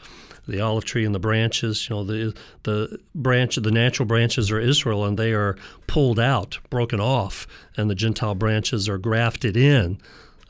the 0.50 0.60
olive 0.60 0.86
tree 0.86 1.06
and 1.06 1.16
the 1.16 1.20
branches. 1.20 1.90
You 1.90 1.96
know, 1.96 2.04
the 2.04 2.36
the 2.64 3.00
branch, 3.16 3.56
the 3.56 3.72
natural 3.72 4.06
branches 4.06 4.52
are 4.52 4.60
Israel, 4.60 5.06
and 5.06 5.18
they 5.18 5.34
are 5.34 5.58
pulled 5.88 6.20
out, 6.20 6.60
broken 6.70 7.00
off, 7.00 7.48
and 7.78 7.90
the 7.90 7.96
Gentile 7.96 8.36
branches 8.36 8.90
are 8.90 8.98
grafted 8.98 9.56
in. 9.56 10.00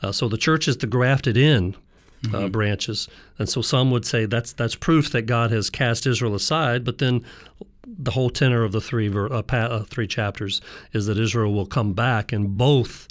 Uh, 0.02 0.12
so 0.12 0.28
the 0.28 0.38
church 0.38 0.66
is 0.66 0.78
the 0.78 0.86
grafted 0.86 1.36
in 1.36 1.74
uh, 1.74 2.28
mm-hmm. 2.28 2.48
branches, 2.48 3.08
and 3.38 3.48
so 3.48 3.60
some 3.60 3.90
would 3.90 4.06
say 4.06 4.24
that's 4.24 4.52
that's 4.52 4.74
proof 4.74 5.10
that 5.10 5.22
God 5.22 5.50
has 5.50 5.70
cast 5.70 6.06
Israel 6.06 6.34
aside. 6.34 6.84
But 6.84 6.98
then 6.98 7.24
the 7.86 8.12
whole 8.12 8.30
tenor 8.30 8.62
of 8.62 8.72
the 8.72 8.80
three 8.80 9.12
uh, 9.14 9.42
uh, 9.48 9.84
three 9.84 10.06
chapters 10.06 10.60
is 10.92 11.06
that 11.06 11.18
Israel 11.18 11.52
will 11.52 11.66
come 11.66 11.92
back, 11.92 12.32
and 12.32 12.56
both 12.56 13.06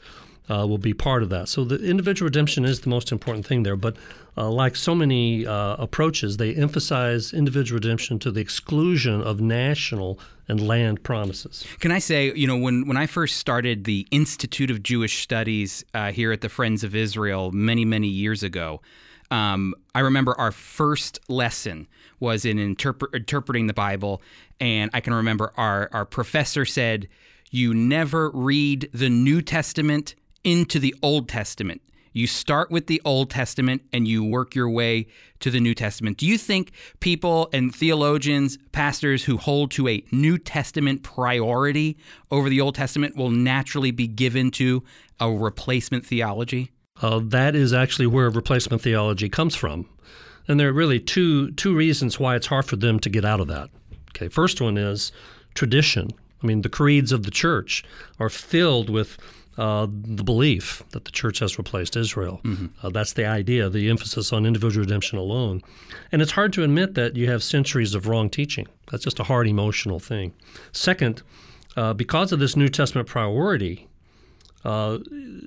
uh, 0.50 0.66
will 0.68 0.78
be 0.78 0.94
part 0.94 1.24
of 1.24 1.30
that. 1.30 1.48
So 1.48 1.64
the 1.64 1.84
individual 1.84 2.28
redemption 2.28 2.66
is 2.66 2.82
the 2.82 2.90
most 2.90 3.12
important 3.12 3.46
thing 3.46 3.64
there. 3.64 3.76
But 3.76 3.96
uh, 4.36 4.50
like 4.50 4.76
so 4.76 4.96
many 4.96 5.46
uh, 5.46 5.76
approaches, 5.76 6.38
they 6.38 6.54
emphasize 6.56 7.34
individual 7.34 7.78
redemption 7.78 8.20
to 8.20 8.32
the 8.32 8.42
exclusion 8.42 9.22
of 9.22 9.40
national 9.40 10.20
and 10.48 10.66
land 10.68 11.04
promises. 11.04 11.66
Can 11.80 11.92
I 11.92 12.00
say, 12.00 12.34
you 12.34 12.48
know, 12.48 12.58
when, 12.58 12.88
when 12.88 12.98
I 12.98 13.06
first 13.06 13.38
started 13.38 13.84
the 13.84 14.08
Institute 14.10 14.72
of 14.72 14.82
Jewish 14.82 15.22
Studies 15.22 15.86
uh, 15.94 16.12
here 16.12 16.32
at 16.32 16.42
the 16.42 16.50
Friends 16.50 16.84
of 16.84 16.96
Israel 16.96 17.52
many, 17.52 17.86
many 17.86 18.08
years 18.08 18.42
ago, 18.42 18.82
um, 19.32 19.76
I 19.94 20.00
remember 20.00 20.34
our 20.40 20.52
first 20.52 21.20
lesson 21.28 21.88
was 22.20 22.46
in 22.46 22.58
interpre- 22.58 23.14
interpreting 23.14 23.68
the 23.68 23.74
Bible, 23.74 24.24
and 24.60 24.90
I 24.94 25.02
can 25.02 25.14
remember 25.14 25.54
our, 25.56 25.90
our 25.94 26.06
professor 26.06 26.66
said, 26.66 27.08
You 27.52 27.76
never 27.76 28.32
read 28.32 28.90
the 28.92 29.10
New 29.10 29.44
Testament 29.44 30.16
into 30.44 30.80
the 30.80 30.96
Old 31.02 31.28
Testament. 31.28 31.82
You 32.12 32.28
start 32.28 32.72
with 32.72 32.88
the 32.88 33.02
Old 33.06 33.30
Testament 33.30 33.84
and 33.94 34.08
you 34.08 34.24
work 34.24 34.56
your 34.56 34.70
way 34.70 35.08
to 35.40 35.52
the 35.52 35.60
New 35.60 35.76
Testament. 35.76 36.18
Do 36.18 36.26
you 36.26 36.38
think 36.38 36.72
people 37.00 37.50
and 37.54 37.74
theologians, 37.74 38.58
pastors 38.72 39.26
who 39.26 39.38
hold 39.38 39.72
to 39.72 39.88
a 39.88 40.04
New 40.12 40.38
Testament 40.38 41.04
priority 41.04 41.98
over 42.32 42.50
the 42.50 42.62
Old 42.62 42.76
Testament 42.76 43.16
will 43.16 43.30
naturally 43.30 43.92
be 43.92 44.08
given 44.08 44.52
to 44.52 44.84
a 45.20 45.32
replacement 45.32 46.06
theology? 46.06 46.72
Uh, 47.02 47.22
that 47.24 47.56
is 47.56 47.74
actually 47.74 48.08
where 48.08 48.30
replacement 48.30 48.82
theology 48.82 49.30
comes 49.30 49.56
from. 49.56 49.88
And 50.48 50.60
there 50.60 50.70
are 50.70 50.74
really 50.74 51.00
two, 51.00 51.52
two 51.52 51.76
reasons 51.76 52.20
why 52.20 52.36
it's 52.36 52.48
hard 52.48 52.66
for 52.66 52.76
them 52.76 53.00
to 53.02 53.10
get 53.10 53.24
out 53.24 53.40
of 53.40 53.48
that. 53.48 53.70
Okay, 54.10 54.28
first 54.28 54.60
one 54.60 54.78
is 54.78 55.12
tradition. 55.54 56.10
I 56.42 56.48
mean, 56.48 56.62
the 56.62 56.70
creeds 56.70 57.12
of 57.12 57.24
the 57.24 57.32
church 57.32 57.84
are 58.20 58.30
filled 58.30 58.90
with 58.90 59.18
uh, 59.60 59.88
the 59.90 60.24
belief 60.24 60.84
that 60.92 61.04
the 61.04 61.12
church 61.12 61.40
has 61.40 61.58
replaced 61.58 61.98
Israel. 61.98 62.40
Mm-hmm. 62.46 62.68
Uh, 62.82 62.90
that's 62.92 63.12
the 63.12 63.26
idea, 63.26 63.70
the 63.70 63.90
emphasis 63.90 64.32
on 64.32 64.46
individual 64.46 64.86
redemption 64.86 65.18
alone. 65.18 65.62
And 66.14 66.22
it's 66.22 66.32
hard 66.32 66.54
to 66.54 66.64
admit 66.64 66.96
that 66.96 67.18
you 67.18 67.30
have 67.30 67.44
centuries 67.44 67.94
of 67.94 68.08
wrong 68.08 68.30
teaching. 68.30 68.68
That's 68.90 69.04
just 69.04 69.20
a 69.20 69.24
hard 69.24 69.48
emotional 69.50 70.00
thing. 70.00 70.34
Second, 70.72 71.24
uh, 71.76 71.94
because 71.94 72.32
of 72.32 72.40
this 72.40 72.56
New 72.56 72.70
Testament 72.70 73.10
priority, 73.10 73.90
uh, 74.64 75.00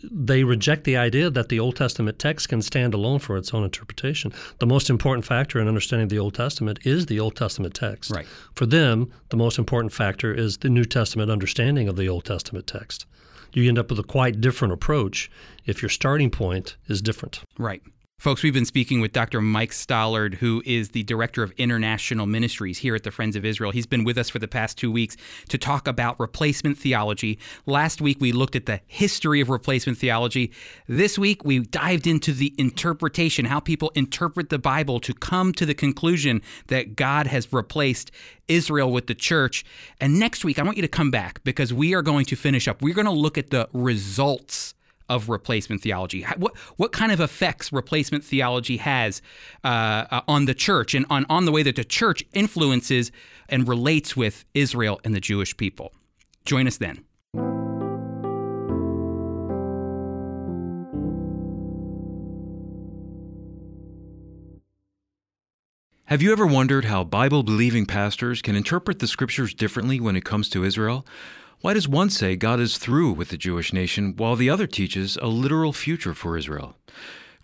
they 0.05 0.45
reject 0.45 0.85
the 0.85 0.99
idea 0.99 1.31
that 1.31 1.49
the 1.49 1.59
Old 1.59 1.77
Testament 1.77 2.19
text 2.19 2.51
can 2.51 2.61
stand 2.61 2.93
alone 2.93 3.19
for 3.19 3.39
its 3.39 3.55
own 3.55 3.65
interpretation. 3.65 4.31
The 4.59 4.67
most 4.67 4.91
important 4.91 5.25
factor 5.25 5.59
in 5.59 5.69
understanding 5.69 6.09
the 6.09 6.19
Old 6.19 6.35
Testament 6.35 6.81
is 6.85 7.07
the 7.07 7.19
Old 7.19 7.35
Testament 7.35 7.75
text. 7.75 8.11
Right. 8.11 8.27
For 8.55 8.67
them, 8.67 9.11
the 9.31 9.39
most 9.39 9.59
important 9.59 9.95
factor 9.95 10.35
is 10.35 10.59
the 10.59 10.69
New 10.69 10.85
Testament 10.85 11.31
understanding 11.31 11.89
of 11.89 11.97
the 11.97 12.11
Old 12.11 12.27
Testament 12.27 12.67
text 12.67 13.07
you 13.53 13.69
end 13.69 13.79
up 13.79 13.91
with 13.91 13.99
a 13.99 14.05
quite 14.05 14.41
different 14.41 14.73
approach 14.73 15.31
if 15.67 15.83
your 15.83 15.89
starting 15.89 16.31
point 16.31 16.77
is 16.89 17.03
different. 17.03 17.41
Right. 17.59 17.83
Folks, 18.23 18.45
we've 18.45 18.55
been 18.55 18.65
speaking 18.65 19.01
with 19.01 19.13
Dr. 19.13 19.41
Mike 19.41 19.73
Stallard, 19.73 20.35
who 20.35 20.63
is 20.65 20.91
the 20.91 21.03
Director 21.03 21.43
of 21.43 21.51
International 21.57 22.25
Ministries 22.25 22.79
here 22.79 22.95
at 22.95 23.03
the 23.03 23.11
Friends 23.11 23.35
of 23.35 23.45
Israel. 23.45 23.73
He's 23.73 23.85
been 23.85 24.05
with 24.05 24.17
us 24.17 24.31
for 24.31 24.39
the 24.39 24.47
past 24.47 24.79
two 24.79 24.93
weeks 24.93 25.17
to 25.49 25.59
talk 25.59 25.89
about 25.89 26.21
replacement 26.21 26.79
theology. 26.79 27.41
Last 27.67 28.01
week, 28.01 28.19
we 28.21 28.31
looked 28.31 28.55
at 28.55 28.67
the 28.67 28.81
history 28.87 29.41
of 29.41 29.51
replacement 29.51 29.99
theology. 29.99 30.53
This 30.87 31.19
week, 31.19 31.45
we 31.45 31.59
dived 31.59 32.07
into 32.07 32.33
the 32.33 32.55
interpretation, 32.59 33.47
how 33.47 33.59
people 33.59 33.91
interpret 33.97 34.51
the 34.51 34.59
Bible 34.61 35.01
to 35.01 35.13
come 35.15 35.53
to 35.55 35.67
the 35.67 35.75
conclusion 35.75 36.43
that 36.69 36.95
God 36.95 37.27
has 37.27 37.53
replaced 37.53 38.13
Israel 38.47 38.93
with 38.93 39.09
the 39.09 39.17
church. 39.17 39.65
And 40.01 40.21
next 40.21 40.45
week, 40.45 40.61
I 40.61 40.63
want 40.63 40.77
you 40.77 40.83
to 40.83 40.87
come 40.87 41.11
back 41.11 41.43
because 41.43 41.73
we 41.73 41.93
are 41.93 42.03
going 42.03 42.27
to 42.27 42.37
finish 42.37 42.69
up. 42.69 42.83
We're 42.83 42.95
going 42.95 43.07
to 43.07 43.11
look 43.11 43.37
at 43.37 43.51
the 43.51 43.69
results 43.73 44.75
of 45.13 45.29
replacement 45.29 45.83
theology? 45.83 46.23
What 46.39 46.57
what 46.77 46.91
kind 46.91 47.13
of 47.13 47.21
effects 47.21 47.73
replacement 47.73 48.25
theology 48.25 48.79
has 48.79 49.21
uh, 49.63 50.07
uh, 50.11 50.21
on 50.27 50.47
the 50.47 50.55
church 50.55 50.95
and 50.95 51.05
on, 51.11 51.27
on 51.29 51.45
the 51.45 51.53
way 51.53 51.63
that 51.63 51.77
the 51.77 51.85
church 51.85 52.25
influences 52.33 53.13
and 53.49 53.69
relates 53.69 54.17
with 54.17 54.45
Israel 54.55 55.01
and 55.05 55.15
the 55.15 55.21
Jewish 55.21 55.57
people? 55.57 55.93
Join 56.45 56.67
us 56.67 56.79
then. 56.79 57.05
Have 66.07 66.21
you 66.21 66.33
ever 66.33 66.47
wondered 66.47 66.85
how 66.87 67.05
Bible 67.05 67.43
believing 67.43 67.87
pastors 67.87 68.43
can 68.43 68.55
interpret 68.55 68.99
the 68.99 69.07
scriptures 69.07 69.55
differently 69.55 69.99
when 69.99 70.15
it 70.15 70.25
comes 70.25 70.51
to 70.51 70.63
Israel? 70.63 71.07
Why 71.63 71.75
does 71.75 71.87
one 71.87 72.11
say 72.11 72.35
God 72.35 72.59
is 72.59 72.77
through 72.77 73.13
with 73.13 73.29
the 73.29 73.37
Jewish 73.37 73.73
nation 73.73 74.15
while 74.17 74.35
the 74.35 74.51
other 74.51 74.67
teaches 74.67 75.17
a 75.23 75.29
literal 75.29 75.73
future 75.73 76.13
for 76.13 76.37
Israel? 76.37 76.75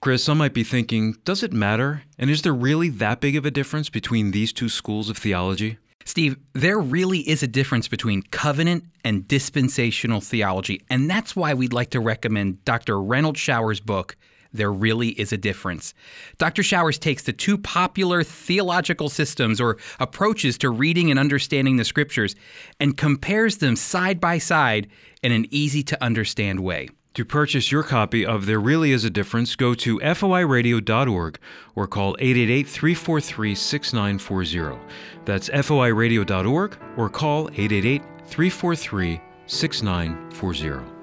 Chris, 0.00 0.25
some 0.25 0.38
might 0.38 0.52
be 0.52 0.64
thinking, 0.64 1.14
does 1.25 1.44
it 1.44 1.52
matter? 1.52 2.02
And 2.18 2.28
is 2.28 2.42
there 2.42 2.52
really 2.52 2.88
that 2.88 3.20
big 3.20 3.37
of 3.37 3.46
a 3.46 3.52
difference 3.52 3.88
between 3.88 4.32
these 4.32 4.52
two 4.52 4.68
schools 4.68 5.08
of 5.08 5.16
theology? 5.16 5.78
Steve, 6.04 6.37
there 6.52 6.80
really 6.80 7.20
is 7.28 7.44
a 7.44 7.46
difference 7.46 7.87
between 7.87 8.22
covenant 8.22 8.87
and 9.04 9.28
dispensational 9.28 10.20
theology, 10.20 10.82
and 10.90 11.08
that's 11.08 11.37
why 11.37 11.54
we'd 11.54 11.72
like 11.72 11.90
to 11.90 12.00
recommend 12.00 12.64
Dr. 12.64 12.94
Renald 12.94 13.37
Showers' 13.37 13.78
book, 13.78 14.16
there 14.52 14.73
really 14.73 15.11
is 15.11 15.33
a 15.33 15.37
difference. 15.37 15.95
Dr. 16.38 16.62
Showers 16.62 16.99
takes 16.99 17.23
the 17.23 17.33
two 17.33 17.59
popular 17.59 18.23
theological 18.23 19.09
systems 19.09 19.61
or 19.61 19.76
approaches 20.00 20.59
to 20.59 20.71
reading 20.71 21.11
and 21.11 21.19
understanding 21.19 21.76
the 21.76 21.85
scriptures 21.85 22.35
and 22.81 22.97
compares 22.97 23.59
them 23.59 23.76
side 23.76 24.21
by 24.21 24.38
side 24.38 24.88
in 25.23 25.33
an 25.33 25.47
easy 25.50 25.83
to 25.83 26.02
understand 26.02 26.61
way. 26.61 26.88
To 27.14 27.25
purchase 27.25 27.73
your 27.73 27.83
copy 27.83 28.25
of 28.25 28.47
There 28.47 28.61
Really 28.61 28.93
Is 28.93 29.05
a 29.05 29.11
Difference, 29.11 29.57
go 29.57 29.75
to 29.75 29.99
foiradio.org 29.99 31.38
or 31.75 31.87
call 31.88 32.17
888 32.21 32.69
343 32.69 33.55
6940. 33.57 34.78
That's 35.25 35.49
foiradio.org 35.49 36.78
or 36.97 37.09
call 37.09 37.49
888 37.49 38.02
343 38.26 39.21
6940. 39.47 40.98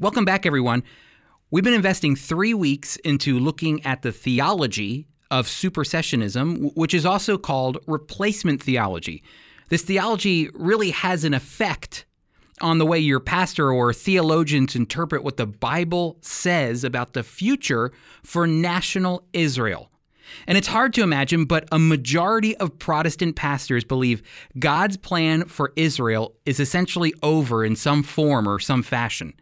Welcome 0.00 0.24
back, 0.24 0.46
everyone. 0.46 0.82
We've 1.50 1.62
been 1.62 1.74
investing 1.74 2.16
three 2.16 2.54
weeks 2.54 2.96
into 3.04 3.38
looking 3.38 3.84
at 3.84 4.00
the 4.00 4.12
theology 4.12 5.06
of 5.30 5.46
supersessionism, 5.46 6.74
which 6.74 6.94
is 6.94 7.04
also 7.04 7.36
called 7.36 7.76
replacement 7.86 8.62
theology. 8.62 9.22
This 9.68 9.82
theology 9.82 10.48
really 10.54 10.92
has 10.92 11.22
an 11.24 11.34
effect 11.34 12.06
on 12.62 12.78
the 12.78 12.86
way 12.86 12.98
your 12.98 13.20
pastor 13.20 13.70
or 13.70 13.92
theologians 13.92 14.74
interpret 14.74 15.22
what 15.22 15.36
the 15.36 15.46
Bible 15.46 16.16
says 16.22 16.82
about 16.82 17.12
the 17.12 17.22
future 17.22 17.92
for 18.24 18.46
national 18.46 19.26
Israel. 19.34 19.90
And 20.46 20.56
it's 20.56 20.68
hard 20.68 20.94
to 20.94 21.02
imagine, 21.02 21.44
but 21.44 21.68
a 21.70 21.78
majority 21.78 22.56
of 22.56 22.78
Protestant 22.78 23.36
pastors 23.36 23.84
believe 23.84 24.22
God's 24.58 24.96
plan 24.96 25.44
for 25.44 25.74
Israel 25.76 26.36
is 26.46 26.58
essentially 26.58 27.12
over 27.22 27.66
in 27.66 27.76
some 27.76 28.02
form 28.02 28.48
or 28.48 28.58
some 28.58 28.82
fashion. 28.82 29.34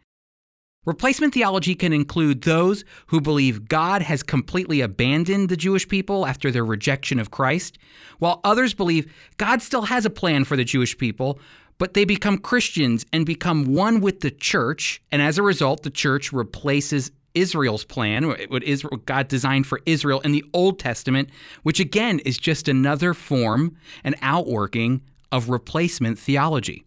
Replacement 0.89 1.35
theology 1.35 1.75
can 1.75 1.93
include 1.93 2.41
those 2.41 2.83
who 3.09 3.21
believe 3.21 3.69
God 3.69 4.01
has 4.01 4.23
completely 4.23 4.81
abandoned 4.81 5.51
the 5.51 5.57
Jewish 5.57 5.87
people 5.87 6.25
after 6.25 6.51
their 6.51 6.65
rejection 6.65 7.19
of 7.19 7.31
Christ, 7.31 7.77
while 8.21 8.41
others 8.43 8.73
believe 8.73 9.13
God 9.37 9.61
still 9.61 9.83
has 9.83 10.07
a 10.07 10.11
plan 10.11 10.45
for 10.45 10.57
the 10.57 10.65
Jewish 10.65 10.97
people, 10.97 11.41
but 11.77 11.93
they 11.93 12.07
become 12.07 12.39
Christians 12.39 13.05
and 13.13 13.27
become 13.27 13.67
one 13.67 14.01
with 14.01 14.21
the 14.21 14.31
church, 14.31 15.03
and 15.13 15.21
as 15.21 15.37
a 15.37 15.43
result, 15.43 15.83
the 15.83 15.91
church 15.91 16.33
replaces 16.33 17.11
Israel's 17.35 17.85
plan, 17.85 18.25
what 18.49 19.05
God 19.05 19.29
designed 19.29 19.67
for 19.67 19.83
Israel 19.85 20.21
in 20.21 20.33
the 20.33 20.45
Old 20.55 20.79
Testament, 20.79 21.29
which 21.65 21.81
again 21.81 22.19
is 22.21 22.39
just 22.39 22.67
another 22.67 23.13
form 23.13 23.77
and 24.03 24.15
outworking 24.23 25.03
of 25.31 25.51
replacement 25.51 26.19
theology. 26.19 26.87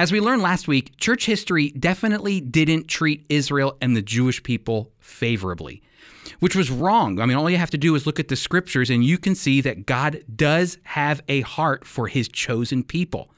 As 0.00 0.10
we 0.10 0.18
learned 0.18 0.40
last 0.40 0.66
week, 0.66 0.96
church 0.96 1.26
history 1.26 1.72
definitely 1.72 2.40
didn't 2.40 2.88
treat 2.88 3.26
Israel 3.28 3.76
and 3.82 3.94
the 3.94 4.00
Jewish 4.00 4.42
people 4.42 4.90
favorably, 4.98 5.82
which 6.38 6.56
was 6.56 6.70
wrong. 6.70 7.20
I 7.20 7.26
mean, 7.26 7.36
all 7.36 7.50
you 7.50 7.58
have 7.58 7.68
to 7.72 7.76
do 7.76 7.94
is 7.94 8.06
look 8.06 8.18
at 8.18 8.28
the 8.28 8.34
scriptures 8.34 8.88
and 8.88 9.04
you 9.04 9.18
can 9.18 9.34
see 9.34 9.60
that 9.60 9.84
God 9.84 10.24
does 10.34 10.78
have 10.84 11.20
a 11.28 11.42
heart 11.42 11.86
for 11.86 12.08
his 12.08 12.28
chosen 12.28 12.82
people. 12.82 13.30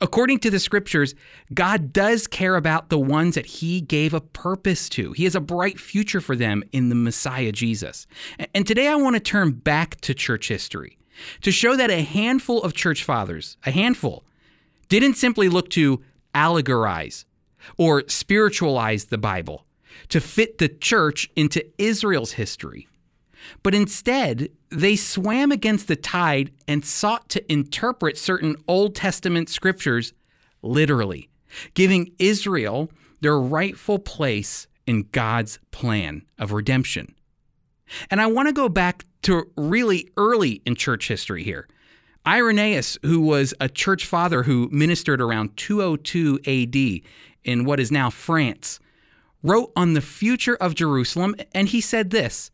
According 0.00 0.38
to 0.38 0.50
the 0.50 0.58
scriptures, 0.58 1.14
God 1.52 1.92
does 1.92 2.26
care 2.26 2.56
about 2.56 2.88
the 2.88 2.98
ones 2.98 3.34
that 3.34 3.44
He 3.44 3.82
gave 3.82 4.14
a 4.14 4.22
purpose 4.22 4.88
to. 4.88 5.12
He 5.12 5.24
has 5.24 5.34
a 5.34 5.40
bright 5.40 5.78
future 5.78 6.22
for 6.22 6.34
them 6.34 6.64
in 6.72 6.88
the 6.88 6.94
Messiah 6.94 7.52
Jesus. 7.52 8.06
And 8.54 8.66
today 8.66 8.88
I 8.88 8.94
want 8.94 9.16
to 9.16 9.20
turn 9.20 9.50
back 9.50 10.00
to 10.00 10.14
church 10.14 10.48
history 10.48 10.96
to 11.42 11.52
show 11.52 11.76
that 11.76 11.90
a 11.90 12.02
handful 12.02 12.62
of 12.62 12.72
church 12.72 13.04
fathers, 13.04 13.58
a 13.66 13.70
handful, 13.70 14.24
didn't 14.88 15.14
simply 15.14 15.48
look 15.48 15.68
to 15.70 16.02
allegorize 16.34 17.24
or 17.76 18.04
spiritualize 18.08 19.06
the 19.06 19.18
Bible 19.18 19.66
to 20.08 20.20
fit 20.20 20.58
the 20.58 20.68
church 20.68 21.28
into 21.36 21.64
Israel's 21.78 22.32
history. 22.32 22.86
But 23.62 23.74
instead, 23.74 24.48
they 24.70 24.96
swam 24.96 25.52
against 25.52 25.88
the 25.88 25.96
tide 25.96 26.52
and 26.66 26.84
sought 26.84 27.28
to 27.30 27.52
interpret 27.52 28.18
certain 28.18 28.56
Old 28.66 28.94
Testament 28.94 29.48
scriptures 29.48 30.12
literally, 30.62 31.28
giving 31.74 32.12
Israel 32.18 32.90
their 33.20 33.38
rightful 33.38 33.98
place 33.98 34.66
in 34.86 35.08
God's 35.12 35.58
plan 35.70 36.22
of 36.38 36.52
redemption. 36.52 37.14
And 38.10 38.20
I 38.20 38.26
want 38.26 38.48
to 38.48 38.52
go 38.52 38.68
back 38.68 39.04
to 39.22 39.50
really 39.56 40.10
early 40.16 40.62
in 40.66 40.74
church 40.74 41.08
history 41.08 41.44
here. 41.44 41.68
Irenaeus, 42.26 42.98
who 43.02 43.20
was 43.20 43.54
a 43.60 43.68
church 43.68 44.04
father 44.04 44.42
who 44.42 44.68
ministered 44.72 45.20
around 45.20 45.56
202 45.56 46.40
AD 46.44 47.02
in 47.44 47.64
what 47.64 47.78
is 47.78 47.92
now 47.92 48.10
France, 48.10 48.80
wrote 49.42 49.70
on 49.76 49.92
the 49.92 50.00
future 50.00 50.56
of 50.56 50.74
Jerusalem, 50.74 51.36
and 51.54 51.68
he 51.68 51.80
said 51.80 52.10
this 52.10 52.50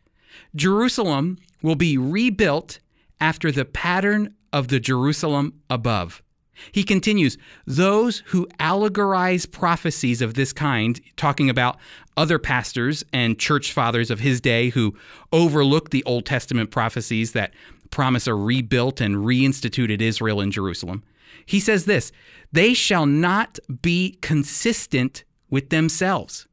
Jerusalem 0.54 1.38
will 1.62 1.76
be 1.76 1.96
rebuilt 1.96 2.80
after 3.20 3.50
the 3.50 3.64
pattern 3.64 4.34
of 4.52 4.68
the 4.68 4.80
Jerusalem 4.80 5.60
above. 5.70 6.22
He 6.70 6.84
continues, 6.84 7.38
those 7.66 8.22
who 8.26 8.46
allegorize 8.60 9.50
prophecies 9.50 10.20
of 10.20 10.34
this 10.34 10.52
kind, 10.52 11.00
talking 11.16 11.48
about 11.48 11.78
other 12.16 12.38
pastors 12.38 13.02
and 13.12 13.38
church 13.38 13.72
fathers 13.72 14.10
of 14.10 14.20
his 14.20 14.40
day 14.40 14.68
who 14.68 14.94
overlooked 15.32 15.92
the 15.92 16.04
Old 16.04 16.26
Testament 16.26 16.70
prophecies 16.70 17.32
that 17.32 17.54
promise 17.92 18.26
a 18.26 18.34
rebuilt 18.34 19.00
and 19.00 19.16
reinstituted 19.16 20.00
Israel 20.00 20.40
in 20.40 20.50
Jerusalem. 20.50 21.04
He 21.46 21.60
says 21.60 21.84
this 21.84 22.10
they 22.50 22.74
shall 22.74 23.06
not 23.06 23.58
be 23.80 24.18
consistent 24.20 25.24
with 25.48 25.70
themselves. 25.70 26.48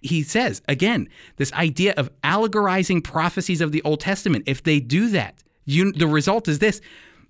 He 0.00 0.22
says, 0.22 0.62
again, 0.68 1.08
this 1.36 1.52
idea 1.54 1.94
of 1.96 2.10
allegorizing 2.22 3.02
prophecies 3.02 3.60
of 3.60 3.72
the 3.72 3.82
Old 3.82 4.00
Testament, 4.00 4.44
if 4.46 4.62
they 4.62 4.78
do 4.78 5.08
that, 5.08 5.42
you, 5.64 5.92
the 5.92 6.06
result 6.06 6.46
is 6.46 6.58
this 6.58 6.80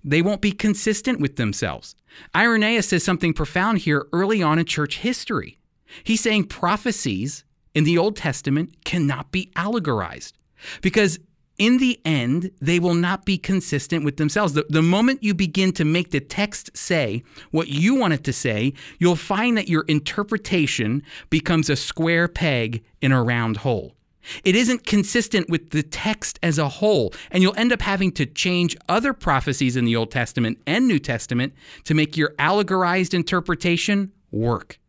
they 0.03 0.21
won't 0.21 0.41
be 0.41 0.51
consistent 0.51 1.19
with 1.19 1.37
themselves. 1.37 1.95
Irenaeus 2.35 2.89
says 2.89 3.03
something 3.03 3.33
profound 3.33 3.79
here 3.79 4.05
early 4.11 4.43
on 4.43 4.59
in 4.59 4.65
church 4.65 4.97
history. 4.97 5.57
He's 6.03 6.21
saying 6.21 6.45
prophecies 6.45 7.45
in 7.73 7.85
the 7.85 7.97
Old 7.97 8.17
Testament 8.17 8.83
cannot 8.83 9.31
be 9.31 9.51
allegorized 9.55 10.33
because 10.81 11.19
in 11.57 11.77
the 11.77 11.99
end, 12.03 12.51
they 12.59 12.79
will 12.79 12.95
not 12.95 13.25
be 13.25 13.37
consistent 13.37 14.03
with 14.03 14.17
themselves. 14.17 14.53
The, 14.53 14.65
the 14.69 14.81
moment 14.81 15.23
you 15.23 15.33
begin 15.33 15.71
to 15.73 15.85
make 15.85 16.11
the 16.11 16.19
text 16.19 16.75
say 16.75 17.23
what 17.51 17.67
you 17.67 17.95
want 17.95 18.13
it 18.13 18.23
to 18.23 18.33
say, 18.33 18.73
you'll 18.99 19.15
find 19.15 19.55
that 19.57 19.69
your 19.69 19.83
interpretation 19.87 21.03
becomes 21.29 21.69
a 21.69 21.75
square 21.75 22.27
peg 22.27 22.83
in 23.01 23.11
a 23.11 23.23
round 23.23 23.57
hole. 23.57 23.95
It 24.43 24.55
isn't 24.55 24.85
consistent 24.85 25.49
with 25.49 25.71
the 25.71 25.83
text 25.83 26.39
as 26.41 26.57
a 26.57 26.69
whole, 26.69 27.13
and 27.29 27.43
you'll 27.43 27.57
end 27.57 27.73
up 27.73 27.81
having 27.81 28.11
to 28.13 28.25
change 28.25 28.75
other 28.87 29.13
prophecies 29.13 29.75
in 29.75 29.85
the 29.85 29.95
Old 29.95 30.11
Testament 30.11 30.59
and 30.65 30.87
New 30.87 30.99
Testament 30.99 31.53
to 31.83 31.93
make 31.93 32.15
your 32.15 32.33
allegorized 32.39 33.13
interpretation 33.13 34.11
work. 34.31 34.79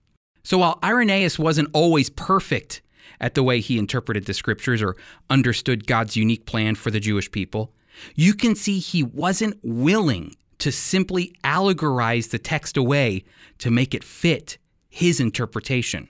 So 0.44 0.58
while 0.58 0.78
Irenaeus 0.84 1.38
wasn't 1.38 1.70
always 1.72 2.10
perfect 2.10 2.82
at 3.20 3.34
the 3.34 3.42
way 3.42 3.60
he 3.60 3.78
interpreted 3.78 4.26
the 4.26 4.34
scriptures 4.34 4.82
or 4.82 4.96
understood 5.30 5.86
God's 5.86 6.16
unique 6.16 6.46
plan 6.46 6.74
for 6.74 6.90
the 6.90 7.00
Jewish 7.00 7.30
people, 7.30 7.72
you 8.14 8.34
can 8.34 8.54
see 8.54 8.78
he 8.78 9.02
wasn't 9.02 9.58
willing 9.62 10.34
to 10.58 10.72
simply 10.72 11.34
allegorize 11.44 12.30
the 12.30 12.38
text 12.38 12.76
away 12.76 13.24
to 13.58 13.70
make 13.70 13.94
it 13.94 14.04
fit 14.04 14.58
his 14.88 15.20
interpretation. 15.20 16.08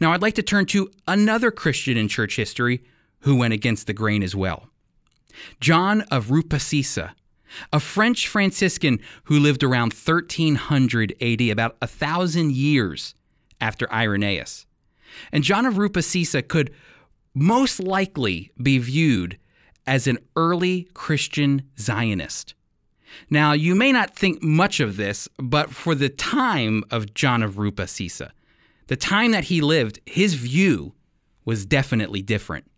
Now, 0.00 0.12
I'd 0.12 0.22
like 0.22 0.34
to 0.34 0.42
turn 0.42 0.66
to 0.66 0.90
another 1.06 1.50
Christian 1.50 1.96
in 1.96 2.08
church 2.08 2.36
history 2.36 2.82
who 3.20 3.36
went 3.36 3.54
against 3.54 3.86
the 3.86 3.92
grain 3.92 4.22
as 4.22 4.34
well 4.34 4.68
John 5.60 6.02
of 6.10 6.26
Rupescissa, 6.26 7.12
a 7.72 7.80
French 7.80 8.28
Franciscan 8.28 8.98
who 9.24 9.38
lived 9.38 9.62
around 9.62 9.92
1300 9.92 11.14
AD, 11.20 11.40
about 11.42 11.76
a 11.80 11.86
thousand 11.86 12.52
years 12.52 13.14
after 13.60 13.90
Irenaeus. 13.92 14.66
And 15.32 15.44
John 15.44 15.66
of 15.66 15.74
Rupescissa 15.74 16.46
could 16.46 16.72
most 17.34 17.80
likely 17.80 18.50
be 18.60 18.78
viewed 18.78 19.38
as 19.86 20.06
an 20.06 20.18
early 20.36 20.88
Christian 20.94 21.62
Zionist. 21.78 22.54
Now, 23.30 23.52
you 23.52 23.74
may 23.74 23.92
not 23.92 24.14
think 24.14 24.42
much 24.42 24.80
of 24.80 24.96
this, 24.96 25.28
but 25.38 25.70
for 25.70 25.94
the 25.94 26.08
time 26.08 26.84
of 26.90 27.14
John 27.14 27.42
of 27.42 27.54
Rupescissa, 27.54 28.30
the 28.88 28.96
time 28.96 29.30
that 29.32 29.44
he 29.44 29.60
lived, 29.60 30.00
his 30.06 30.34
view 30.34 30.94
was 31.44 31.64
definitely 31.64 32.22
different. 32.22 32.70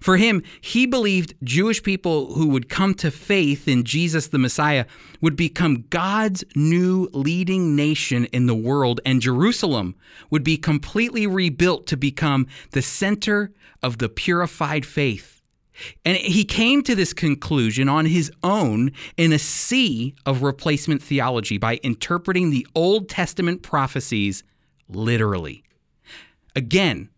For 0.00 0.16
him, 0.16 0.42
he 0.60 0.86
believed 0.86 1.34
Jewish 1.42 1.82
people 1.82 2.34
who 2.34 2.48
would 2.48 2.68
come 2.68 2.94
to 2.94 3.10
faith 3.10 3.68
in 3.68 3.84
Jesus 3.84 4.28
the 4.28 4.38
Messiah 4.38 4.86
would 5.20 5.36
become 5.36 5.84
God's 5.90 6.44
new 6.54 7.08
leading 7.12 7.76
nation 7.76 8.26
in 8.26 8.46
the 8.46 8.54
world, 8.54 9.00
and 9.04 9.20
Jerusalem 9.20 9.94
would 10.30 10.44
be 10.44 10.56
completely 10.56 11.26
rebuilt 11.26 11.86
to 11.88 11.96
become 11.96 12.46
the 12.72 12.82
center 12.82 13.52
of 13.82 13.98
the 13.98 14.08
purified 14.08 14.84
faith. 14.84 15.36
And 16.04 16.16
he 16.16 16.44
came 16.44 16.82
to 16.82 16.94
this 16.94 17.12
conclusion 17.12 17.88
on 17.88 18.06
his 18.06 18.32
own 18.42 18.92
in 19.16 19.32
a 19.32 19.38
sea 19.38 20.14
of 20.24 20.42
replacement 20.42 21.02
theology 21.02 21.58
by 21.58 21.76
interpreting 21.82 22.50
the 22.50 22.66
Old 22.74 23.08
Testament 23.08 23.62
prophecies 23.62 24.42
literally. 24.88 25.62
Again, 26.54 27.10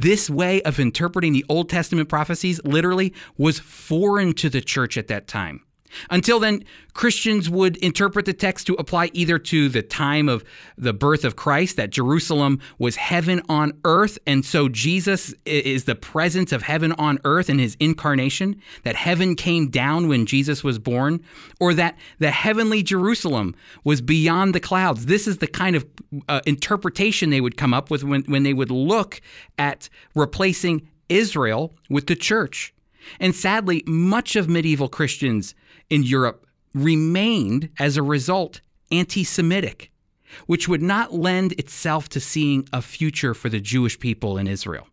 this 0.00 0.30
way 0.30 0.62
of 0.62 0.80
interpreting 0.80 1.34
the 1.34 1.44
Old 1.48 1.68
Testament 1.68 2.08
prophecies 2.08 2.58
literally 2.64 3.12
was 3.36 3.58
foreign 3.58 4.32
to 4.34 4.48
the 4.48 4.62
church 4.62 4.96
at 4.96 5.08
that 5.08 5.26
time. 5.26 5.62
Until 6.10 6.40
then, 6.40 6.64
Christians 6.92 7.48
would 7.48 7.76
interpret 7.78 8.24
the 8.26 8.32
text 8.32 8.66
to 8.66 8.74
apply 8.74 9.10
either 9.12 9.38
to 9.38 9.68
the 9.68 9.82
time 9.82 10.28
of 10.28 10.44
the 10.76 10.92
birth 10.92 11.24
of 11.24 11.36
Christ, 11.36 11.76
that 11.76 11.90
Jerusalem 11.90 12.60
was 12.78 12.96
heaven 12.96 13.42
on 13.48 13.72
earth, 13.84 14.18
and 14.26 14.44
so 14.44 14.68
Jesus 14.68 15.34
is 15.44 15.84
the 15.84 15.94
presence 15.94 16.52
of 16.52 16.62
heaven 16.62 16.92
on 16.92 17.18
earth 17.24 17.48
in 17.48 17.58
his 17.58 17.76
incarnation, 17.80 18.60
that 18.82 18.96
heaven 18.96 19.36
came 19.36 19.68
down 19.68 20.08
when 20.08 20.26
Jesus 20.26 20.64
was 20.64 20.78
born, 20.78 21.24
or 21.60 21.74
that 21.74 21.96
the 22.18 22.30
heavenly 22.30 22.82
Jerusalem 22.82 23.54
was 23.84 24.00
beyond 24.00 24.54
the 24.54 24.60
clouds. 24.60 25.06
This 25.06 25.26
is 25.26 25.38
the 25.38 25.46
kind 25.46 25.76
of 25.76 25.86
uh, 26.28 26.40
interpretation 26.46 27.30
they 27.30 27.40
would 27.40 27.56
come 27.56 27.72
up 27.72 27.90
with 27.90 28.04
when, 28.04 28.22
when 28.22 28.42
they 28.42 28.54
would 28.54 28.70
look 28.70 29.20
at 29.58 29.88
replacing 30.14 30.88
Israel 31.08 31.74
with 31.88 32.06
the 32.06 32.16
church. 32.16 32.74
And 33.18 33.34
sadly, 33.34 33.82
much 33.86 34.36
of 34.36 34.48
medieval 34.48 34.88
Christians 34.88 35.54
in 35.90 36.04
Europe 36.04 36.46
remained, 36.72 37.68
as 37.78 37.96
a 37.96 38.02
result, 38.02 38.60
anti 38.90 39.24
Semitic, 39.24 39.90
which 40.46 40.68
would 40.68 40.82
not 40.82 41.12
lend 41.12 41.52
itself 41.52 42.08
to 42.10 42.20
seeing 42.20 42.68
a 42.72 42.80
future 42.80 43.34
for 43.34 43.48
the 43.48 43.60
Jewish 43.60 43.98
people 43.98 44.38
in 44.38 44.46
Israel. 44.46 44.86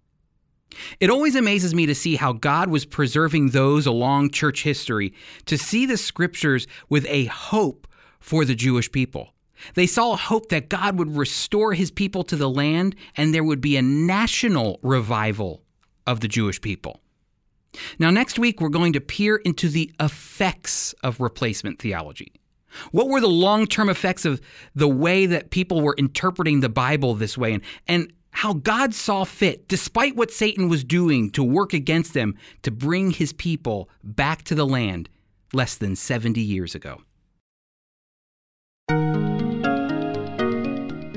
It 0.99 1.10
always 1.10 1.36
amazes 1.36 1.73
me 1.73 1.86
to 1.86 1.95
see 1.95 2.15
how 2.15 2.33
God 2.33 2.69
was 2.69 2.86
preserving 2.86 3.49
those 3.49 3.86
along 3.86 4.31
church 4.31 4.63
history 4.63 5.13
to 5.45 5.57
see 5.57 5.86
the 5.86 5.97
scriptures 5.97 6.67
with 6.89 7.05
a 7.07 7.25
hope 7.25 7.88
for 8.19 8.45
the 8.45 8.55
Jewish 8.55 8.91
people. 8.91 9.33
They 9.73 9.88
saw 9.88 10.13
a 10.13 10.17
hope 10.17 10.49
that 10.49 10.69
God 10.69 10.99
would 10.99 11.15
restore 11.15 11.73
his 11.73 11.89
people 11.89 12.23
to 12.25 12.36
the 12.36 12.49
land 12.49 12.95
and 13.15 13.33
there 13.33 13.43
would 13.43 13.62
be 13.62 13.75
a 13.75 13.81
national 13.81 14.79
revival 14.83 15.63
of 16.05 16.19
the 16.19 16.27
Jewish 16.27 16.62
people. 16.62 17.01
Now, 17.99 18.10
next 18.10 18.39
week, 18.39 18.62
we're 18.62 18.69
going 18.69 18.93
to 18.93 19.01
peer 19.01 19.38
into 19.38 19.69
the 19.69 19.91
effects 19.99 20.93
of 21.03 21.19
replacement 21.19 21.80
theology. 21.80 22.32
What 22.91 23.08
were 23.08 23.21
the 23.21 23.27
long 23.27 23.65
term 23.65 23.89
effects 23.89 24.25
of 24.25 24.41
the 24.75 24.88
way 24.88 25.25
that 25.25 25.49
people 25.49 25.82
were 25.82 25.95
interpreting 25.97 26.60
the 26.60 26.69
Bible 26.69 27.13
this 27.15 27.38
way, 27.38 27.53
and, 27.53 27.63
and 27.88 28.13
how 28.32 28.53
God 28.53 28.93
saw 28.93 29.23
fit, 29.23 29.67
despite 29.67 30.15
what 30.15 30.32
Satan 30.32 30.69
was 30.69 30.84
doing 30.84 31.32
to 31.32 31.43
work 31.43 31.73
against 31.73 32.13
them, 32.13 32.36
to 32.62 32.71
bring 32.71 33.12
his 33.12 33.34
people 33.34 33.89
back 34.03 34.43
to 34.43 34.56
the 34.56 34.65
land 34.65 35.10
less 35.53 35.75
than 35.75 35.95
70 35.95 36.39
years 36.39 36.75
ago? 36.75 37.01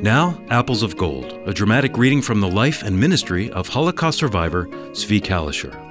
Now, 0.03 0.43
Apples 0.49 0.83
of 0.83 0.97
Gold, 0.97 1.39
a 1.45 1.53
dramatic 1.53 1.99
reading 1.99 2.23
from 2.23 2.41
the 2.41 2.49
life 2.49 2.83
and 2.83 2.99
ministry 2.99 3.51
of 3.51 3.69
Holocaust 3.69 4.19
survivor 4.19 4.65
Zvi 4.93 5.21
Kalisher. 5.21 5.90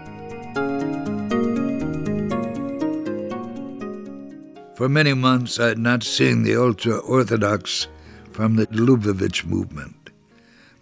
For 4.80 4.88
many 4.88 5.14
months, 5.14 5.60
I 5.60 5.68
had 5.68 5.78
not 5.78 6.04
seen 6.04 6.44
the 6.44 6.56
ultra 6.56 7.00
Orthodox 7.00 7.90
from 8.32 8.56
the 8.56 8.66
Lubavitch 8.68 9.44
movement. 9.44 10.10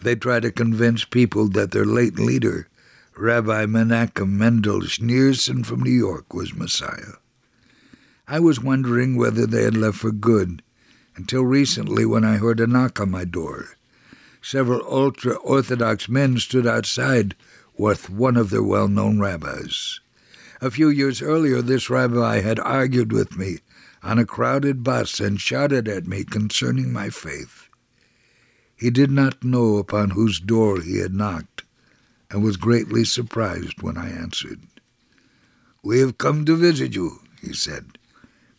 They 0.03 0.13
try 0.13 0.39
to 0.39 0.51
convince 0.51 1.03
people 1.03 1.47
that 1.47 1.71
their 1.71 1.83
late 1.83 2.19
leader, 2.19 2.69
Rabbi 3.17 3.65
Menachem 3.65 4.29
Mendel 4.29 4.81
Schneerson 4.81 5.65
from 5.65 5.81
New 5.81 5.89
York, 5.89 6.31
was 6.31 6.53
Messiah. 6.53 7.17
I 8.27 8.39
was 8.39 8.61
wondering 8.61 9.15
whether 9.15 9.47
they 9.47 9.63
had 9.63 9.75
left 9.75 9.97
for 9.97 10.11
good 10.11 10.61
until 11.15 11.41
recently 11.41 12.05
when 12.05 12.23
I 12.23 12.37
heard 12.37 12.59
a 12.59 12.67
knock 12.67 12.99
on 12.99 13.09
my 13.09 13.25
door. 13.25 13.77
Several 14.43 14.85
ultra 14.87 15.37
Orthodox 15.37 16.07
men 16.07 16.37
stood 16.37 16.67
outside 16.67 17.33
with 17.75 18.11
one 18.11 18.37
of 18.37 18.51
their 18.51 18.61
well 18.61 18.87
known 18.87 19.19
rabbis. 19.19 20.01
A 20.61 20.69
few 20.69 20.89
years 20.89 21.19
earlier, 21.19 21.63
this 21.63 21.89
rabbi 21.89 22.41
had 22.41 22.59
argued 22.59 23.11
with 23.11 23.35
me 23.35 23.57
on 24.03 24.19
a 24.19 24.25
crowded 24.25 24.83
bus 24.83 25.19
and 25.19 25.39
shouted 25.41 25.87
at 25.87 26.07
me 26.07 26.23
concerning 26.23 26.91
my 26.91 27.09
faith. 27.09 27.67
He 28.75 28.89
did 28.89 29.11
not 29.11 29.43
know 29.43 29.77
upon 29.77 30.11
whose 30.11 30.39
door 30.39 30.81
he 30.81 30.99
had 30.99 31.13
knocked, 31.13 31.63
and 32.29 32.43
was 32.43 32.57
greatly 32.57 33.03
surprised 33.03 33.81
when 33.81 33.97
I 33.97 34.09
answered. 34.09 34.61
We 35.83 35.99
have 35.99 36.17
come 36.17 36.45
to 36.45 36.55
visit 36.55 36.93
you, 36.93 37.21
he 37.41 37.53
said. 37.53 37.97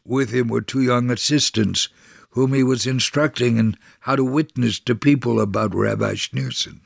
With 0.05 0.31
him 0.31 0.48
were 0.48 0.62
two 0.62 0.83
young 0.83 1.11
assistants 1.11 1.88
whom 2.31 2.53
he 2.53 2.62
was 2.62 2.87
instructing 2.87 3.59
in 3.59 3.77
how 4.01 4.16
to 4.16 4.24
witness 4.24 4.79
to 4.81 4.94
people 4.94 5.40
about 5.40 5.74
Rabbi 5.74 6.14
Schneerson. 6.14 6.81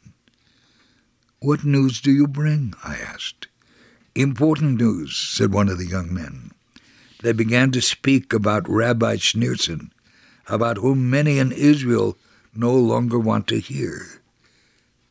What 1.40 1.64
news 1.64 2.00
do 2.00 2.10
you 2.10 2.26
bring? 2.26 2.74
I 2.84 2.96
asked. 2.96 3.48
Important 4.14 4.80
news, 4.80 5.16
said 5.16 5.52
one 5.52 5.68
of 5.68 5.78
the 5.78 5.86
young 5.86 6.12
men. 6.12 6.52
They 7.22 7.32
began 7.32 7.70
to 7.70 7.80
speak 7.80 8.32
about 8.32 8.68
Rabbi 8.68 9.16
Schneerson, 9.16 9.90
about 10.48 10.78
whom 10.78 11.08
many 11.08 11.38
in 11.38 11.52
Israel 11.52 12.18
no 12.54 12.74
longer 12.74 13.18
want 13.18 13.46
to 13.48 13.60
hear. 13.60 14.20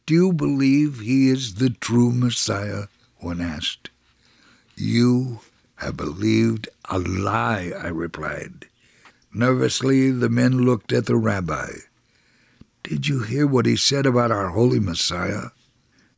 Do 0.06 0.14
you 0.14 0.34
believe 0.34 1.00
he 1.00 1.30
is 1.30 1.56
the 1.56 1.70
true 1.70 2.12
Messiah? 2.12 2.88
One 3.20 3.40
asked. 3.40 3.90
You 4.76 5.40
have 5.76 5.96
believed 5.96 6.68
a 6.90 7.00
lie, 7.00 7.72
I 7.78 7.88
replied. 7.88 8.68
Nervously, 9.34 10.12
the 10.12 10.30
men 10.30 10.66
looked 10.66 10.92
at 10.92 11.06
the 11.06 11.16
rabbi. 11.16 11.70
Did 12.84 13.08
you 13.08 13.22
hear 13.22 13.48
what 13.48 13.66
he 13.66 13.78
said 13.78 14.06
about 14.06 14.32
our 14.32 14.50
holy 14.50 14.80
Messiah? 14.80 15.52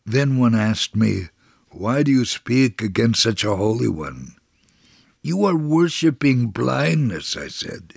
Then 0.05 0.39
one 0.39 0.55
asked 0.55 0.95
me, 0.95 1.27
Why 1.69 2.01
do 2.01 2.11
you 2.11 2.25
speak 2.25 2.81
against 2.81 3.21
such 3.21 3.43
a 3.43 3.55
holy 3.55 3.87
one? 3.87 4.37
You 5.25 5.45
are 5.45 5.55
worshipping 5.55 6.47
blindness, 6.47 7.37
I 7.37 7.47
said, 7.47 7.93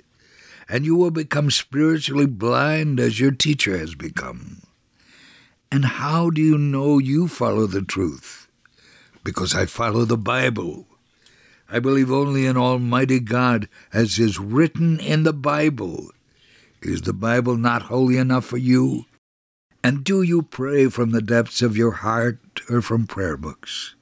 and 0.69 0.85
you 0.85 0.95
will 0.95 1.11
become 1.11 1.51
spiritually 1.51 2.25
blind 2.25 3.01
as 3.01 3.19
your 3.19 3.31
teacher 3.31 3.77
has 3.77 3.95
become. 3.95 4.61
And 5.69 5.83
how 5.83 6.29
do 6.29 6.41
you 6.41 6.57
know 6.57 6.99
you 6.99 7.27
follow 7.27 7.67
the 7.67 7.81
truth? 7.81 8.47
Because 9.25 9.53
I 9.53 9.65
follow 9.65 10.05
the 10.05 10.17
Bible. 10.17 10.87
I 11.69 11.79
believe 11.79 12.09
only 12.09 12.45
in 12.45 12.55
Almighty 12.55 13.19
God 13.19 13.67
as 13.91 14.19
is 14.19 14.39
written 14.39 14.97
in 15.01 15.23
the 15.23 15.33
Bible. 15.33 16.11
Is 16.81 17.01
the 17.01 17.11
Bible 17.11 17.57
not 17.57 17.83
holy 17.83 18.15
enough 18.15 18.45
for 18.45 18.57
you? 18.57 19.03
And 19.83 20.05
do 20.05 20.21
you 20.21 20.43
pray 20.43 20.87
from 20.87 21.11
the 21.11 21.21
depths 21.21 21.61
of 21.61 21.75
your 21.75 21.91
heart 21.91 22.61
or 22.69 22.81
from 22.81 23.05
prayer 23.05 23.35
books? 23.35 23.95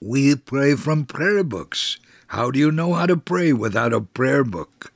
We 0.00 0.34
pray 0.34 0.76
from 0.76 1.04
prayer 1.04 1.44
books. 1.44 1.98
How 2.34 2.50
do 2.50 2.58
you 2.58 2.72
know 2.72 2.94
how 2.94 3.06
to 3.06 3.16
pray 3.16 3.52
without 3.52 3.92
a 3.92 4.00
prayer 4.00 4.42
book? 4.42 4.92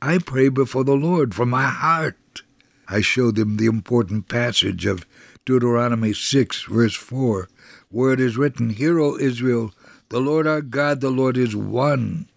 I 0.00 0.18
pray 0.18 0.48
before 0.50 0.84
the 0.84 0.94
Lord 0.94 1.34
from 1.34 1.50
my 1.50 1.64
heart. 1.64 2.42
I 2.86 3.00
showed 3.00 3.34
them 3.34 3.56
the 3.56 3.66
important 3.66 4.28
passage 4.28 4.86
of 4.86 5.04
Deuteronomy 5.44 6.12
6, 6.12 6.62
verse 6.62 6.94
4, 6.94 7.48
where 7.90 8.12
it 8.12 8.20
is 8.20 8.36
written, 8.36 8.70
Hear, 8.70 9.00
O 9.00 9.18
Israel, 9.18 9.74
the 10.10 10.20
Lord 10.20 10.46
our 10.46 10.62
God, 10.62 11.00
the 11.00 11.10
Lord 11.10 11.36
is 11.36 11.56
one. 11.56 12.28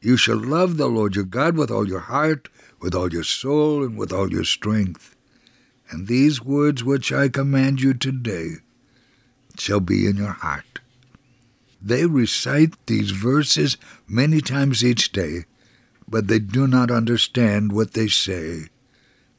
You 0.00 0.16
shall 0.16 0.38
love 0.38 0.76
the 0.76 0.86
Lord 0.86 1.16
your 1.16 1.24
God 1.24 1.56
with 1.56 1.72
all 1.72 1.88
your 1.88 2.06
heart, 2.06 2.48
with 2.80 2.94
all 2.94 3.12
your 3.12 3.24
soul, 3.24 3.82
and 3.82 3.98
with 3.98 4.12
all 4.12 4.30
your 4.30 4.44
strength. 4.44 5.16
And 5.90 6.06
these 6.06 6.40
words 6.40 6.84
which 6.84 7.12
I 7.12 7.28
command 7.28 7.80
you 7.80 7.94
today 7.94 8.58
shall 9.58 9.80
be 9.80 10.06
in 10.06 10.18
your 10.18 10.34
heart. 10.34 10.69
They 11.82 12.06
recite 12.06 12.74
these 12.86 13.10
verses 13.10 13.76
many 14.06 14.40
times 14.40 14.84
each 14.84 15.12
day, 15.12 15.44
but 16.06 16.28
they 16.28 16.38
do 16.38 16.66
not 16.66 16.90
understand 16.90 17.72
what 17.72 17.92
they 17.92 18.08
say 18.08 18.66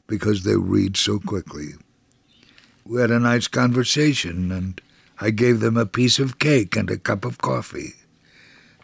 because 0.08 0.44
they 0.44 0.56
read 0.56 0.98
so 0.98 1.20
quickly. 1.20 1.74
We 2.86 3.00
had 3.00 3.12
a 3.12 3.20
nice 3.20 3.48
conversation, 3.48 4.52
and 4.52 4.82
I 5.20 5.30
gave 5.30 5.60
them 5.60 5.78
a 5.78 5.86
piece 5.86 6.20
of 6.20 6.40
cake 6.40 6.76
and 6.76 6.90
a 6.90 6.98
cup 6.98 7.24
of 7.24 7.38
coffee. 7.38 7.94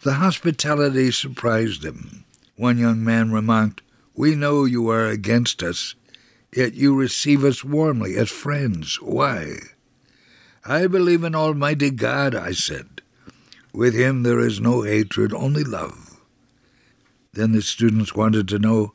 The 0.02 0.14
hospitality 0.14 1.10
surprised 1.10 1.82
them. 1.82 2.24
One 2.56 2.78
young 2.78 3.04
man 3.04 3.32
remarked, 3.32 3.82
We 4.14 4.36
know 4.36 4.64
you 4.64 4.88
are 4.88 5.06
against 5.06 5.62
us, 5.62 5.96
yet 6.54 6.74
you 6.74 6.94
receive 6.94 7.44
us 7.44 7.64
warmly 7.64 8.16
as 8.16 8.30
friends. 8.30 8.98
Why? 9.02 9.58
I 10.64 10.86
believe 10.86 11.24
in 11.24 11.34
Almighty 11.34 11.90
God, 11.90 12.34
I 12.34 12.52
said. 12.52 13.02
With 13.78 13.94
him 13.94 14.24
there 14.24 14.40
is 14.40 14.60
no 14.60 14.82
hatred, 14.82 15.32
only 15.32 15.62
love. 15.62 16.20
Then 17.34 17.52
the 17.52 17.62
students 17.62 18.12
wanted 18.12 18.48
to 18.48 18.58
know 18.58 18.92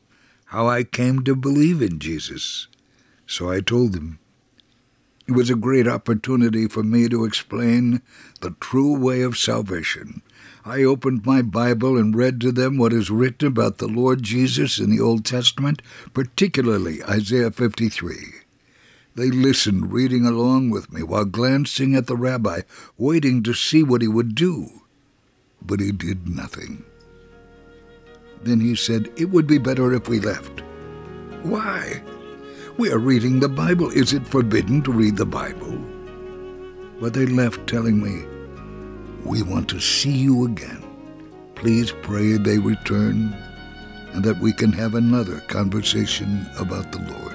how 0.48 0.68
I 0.68 0.84
came 0.84 1.24
to 1.24 1.34
believe 1.34 1.80
in 1.80 1.98
Jesus. 1.98 2.68
So 3.26 3.50
I 3.50 3.60
told 3.60 3.94
them. 3.94 4.18
It 5.26 5.32
was 5.32 5.48
a 5.48 5.54
great 5.54 5.88
opportunity 5.88 6.68
for 6.68 6.82
me 6.82 7.08
to 7.08 7.24
explain 7.24 8.02
the 8.42 8.56
true 8.60 8.94
way 8.94 9.22
of 9.22 9.38
salvation. 9.38 10.20
I 10.66 10.82
opened 10.82 11.24
my 11.24 11.40
Bible 11.40 11.96
and 11.96 12.14
read 12.14 12.38
to 12.42 12.52
them 12.52 12.76
what 12.76 12.92
is 12.92 13.08
written 13.08 13.48
about 13.48 13.78
the 13.78 13.88
Lord 13.88 14.22
Jesus 14.22 14.78
in 14.78 14.90
the 14.90 15.00
Old 15.00 15.24
Testament, 15.24 15.80
particularly 16.12 17.02
Isaiah 17.04 17.50
53. 17.50 18.43
They 19.16 19.30
listened, 19.30 19.92
reading 19.92 20.26
along 20.26 20.70
with 20.70 20.92
me, 20.92 21.02
while 21.02 21.24
glancing 21.24 21.94
at 21.94 22.08
the 22.08 22.16
rabbi, 22.16 22.62
waiting 22.98 23.42
to 23.44 23.54
see 23.54 23.82
what 23.82 24.02
he 24.02 24.08
would 24.08 24.34
do. 24.34 24.82
But 25.62 25.80
he 25.80 25.92
did 25.92 26.28
nothing. 26.28 26.84
Then 28.42 28.60
he 28.60 28.74
said, 28.74 29.12
It 29.16 29.30
would 29.30 29.46
be 29.46 29.58
better 29.58 29.94
if 29.94 30.08
we 30.08 30.18
left. 30.18 30.62
Why? 31.42 32.02
We 32.76 32.90
are 32.90 32.98
reading 32.98 33.38
the 33.38 33.48
Bible. 33.48 33.90
Is 33.90 34.12
it 34.12 34.26
forbidden 34.26 34.82
to 34.82 34.92
read 34.92 35.16
the 35.16 35.24
Bible? 35.26 35.78
But 37.00 37.14
they 37.14 37.26
left 37.26 37.68
telling 37.68 38.02
me, 38.02 38.24
We 39.24 39.42
want 39.42 39.68
to 39.70 39.80
see 39.80 40.10
you 40.12 40.44
again. 40.44 40.82
Please 41.54 41.92
pray 42.02 42.36
they 42.36 42.58
return 42.58 43.32
and 44.12 44.24
that 44.24 44.38
we 44.38 44.52
can 44.52 44.72
have 44.72 44.94
another 44.94 45.40
conversation 45.48 46.46
about 46.58 46.92
the 46.92 46.98
Lord. 46.98 47.33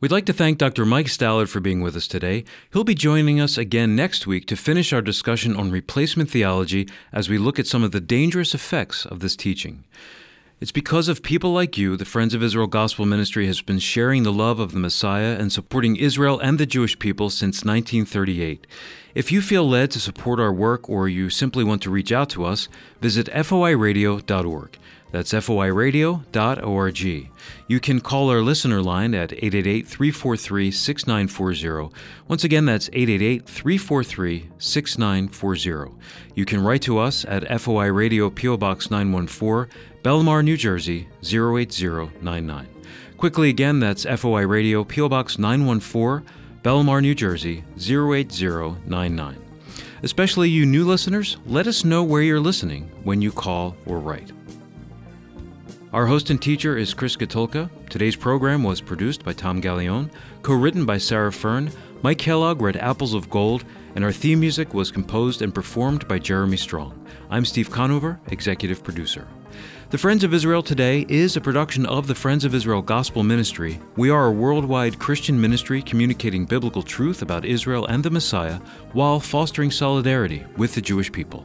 We'd 0.00 0.10
like 0.10 0.24
to 0.26 0.32
thank 0.32 0.56
Dr. 0.56 0.86
Mike 0.86 1.08
Stallard 1.08 1.50
for 1.50 1.60
being 1.60 1.82
with 1.82 1.94
us 1.94 2.08
today. 2.08 2.44
He'll 2.72 2.84
be 2.84 2.94
joining 2.94 3.38
us 3.38 3.58
again 3.58 3.94
next 3.94 4.26
week 4.26 4.46
to 4.46 4.56
finish 4.56 4.94
our 4.94 5.02
discussion 5.02 5.54
on 5.54 5.70
replacement 5.70 6.30
theology 6.30 6.88
as 7.12 7.28
we 7.28 7.36
look 7.36 7.58
at 7.58 7.66
some 7.66 7.82
of 7.82 7.92
the 7.92 8.00
dangerous 8.00 8.54
effects 8.54 9.04
of 9.04 9.20
this 9.20 9.36
teaching. 9.36 9.84
It's 10.58 10.72
because 10.72 11.08
of 11.08 11.22
people 11.22 11.52
like 11.52 11.76
you, 11.76 11.98
the 11.98 12.06
Friends 12.06 12.32
of 12.32 12.42
Israel 12.42 12.66
Gospel 12.66 13.04
Ministry 13.04 13.46
has 13.46 13.60
been 13.60 13.78
sharing 13.78 14.22
the 14.22 14.32
love 14.32 14.58
of 14.58 14.72
the 14.72 14.78
Messiah 14.78 15.36
and 15.38 15.52
supporting 15.52 15.96
Israel 15.96 16.40
and 16.40 16.56
the 16.56 16.64
Jewish 16.64 16.98
people 16.98 17.28
since 17.28 17.62
1938. 17.62 18.66
If 19.14 19.30
you 19.30 19.42
feel 19.42 19.68
led 19.68 19.90
to 19.90 20.00
support 20.00 20.40
our 20.40 20.52
work 20.52 20.88
or 20.88 21.10
you 21.10 21.28
simply 21.28 21.62
want 21.62 21.82
to 21.82 21.90
reach 21.90 22.10
out 22.10 22.30
to 22.30 22.46
us, 22.46 22.68
visit 23.02 23.26
foiradio.org. 23.26 24.78
That's 25.12 25.32
foiradio.org. 25.32 27.00
You 27.68 27.80
can 27.80 28.00
call 28.00 28.30
our 28.30 28.42
listener 28.42 28.82
line 28.82 29.14
at 29.14 29.32
888 29.32 29.86
343 29.86 30.70
6940. 30.70 31.94
Once 32.28 32.44
again, 32.44 32.64
that's 32.64 32.88
888 32.92 33.46
343 33.46 34.50
6940. 34.58 35.94
You 36.34 36.44
can 36.44 36.62
write 36.62 36.82
to 36.82 36.98
us 36.98 37.24
at 37.24 37.60
FOI 37.60 37.86
Radio 37.86 38.30
PO 38.30 38.56
Box 38.56 38.90
914, 38.90 39.72
Bellmawr, 40.02 40.44
New 40.44 40.56
Jersey 40.56 41.08
08099. 41.22 42.68
Quickly 43.16 43.50
again, 43.50 43.80
that's 43.80 44.04
FOI 44.04 44.46
Radio 44.46 44.84
PO 44.84 45.08
Box 45.08 45.38
914, 45.38 46.26
Bellmawr, 46.62 47.02
New 47.02 47.14
Jersey 47.14 47.64
08099. 47.76 49.36
Especially 50.02 50.48
you 50.48 50.64
new 50.64 50.86
listeners, 50.86 51.36
let 51.44 51.66
us 51.66 51.84
know 51.84 52.02
where 52.02 52.22
you're 52.22 52.40
listening 52.40 52.90
when 53.04 53.20
you 53.20 53.30
call 53.30 53.76
or 53.84 53.98
write. 53.98 54.32
Our 55.92 56.06
host 56.06 56.30
and 56.30 56.40
teacher 56.40 56.76
is 56.76 56.94
Chris 56.94 57.16
Katulka. 57.16 57.68
Today's 57.88 58.14
program 58.14 58.62
was 58.62 58.80
produced 58.80 59.24
by 59.24 59.32
Tom 59.32 59.60
Gallione, 59.60 60.08
co 60.40 60.54
written 60.54 60.86
by 60.86 60.98
Sarah 60.98 61.32
Fern. 61.32 61.72
Mike 62.02 62.18
Kellogg 62.18 62.62
read 62.62 62.76
Apples 62.76 63.12
of 63.12 63.28
Gold, 63.28 63.64
and 63.96 64.04
our 64.04 64.12
theme 64.12 64.38
music 64.38 64.72
was 64.72 64.92
composed 64.92 65.42
and 65.42 65.52
performed 65.52 66.06
by 66.06 66.20
Jeremy 66.20 66.58
Strong. 66.58 67.04
I'm 67.28 67.44
Steve 67.44 67.72
Conover, 67.72 68.20
executive 68.28 68.84
producer. 68.84 69.26
The 69.90 69.98
Friends 69.98 70.22
of 70.22 70.32
Israel 70.32 70.62
Today 70.62 71.06
is 71.08 71.36
a 71.36 71.40
production 71.40 71.84
of 71.86 72.06
the 72.06 72.14
Friends 72.14 72.44
of 72.44 72.54
Israel 72.54 72.82
Gospel 72.82 73.24
Ministry. 73.24 73.80
We 73.96 74.10
are 74.10 74.26
a 74.26 74.32
worldwide 74.32 75.00
Christian 75.00 75.40
ministry 75.40 75.82
communicating 75.82 76.44
biblical 76.44 76.84
truth 76.84 77.20
about 77.20 77.44
Israel 77.44 77.86
and 77.86 78.04
the 78.04 78.10
Messiah 78.10 78.60
while 78.92 79.18
fostering 79.18 79.72
solidarity 79.72 80.46
with 80.56 80.76
the 80.76 80.82
Jewish 80.82 81.10
people. 81.10 81.44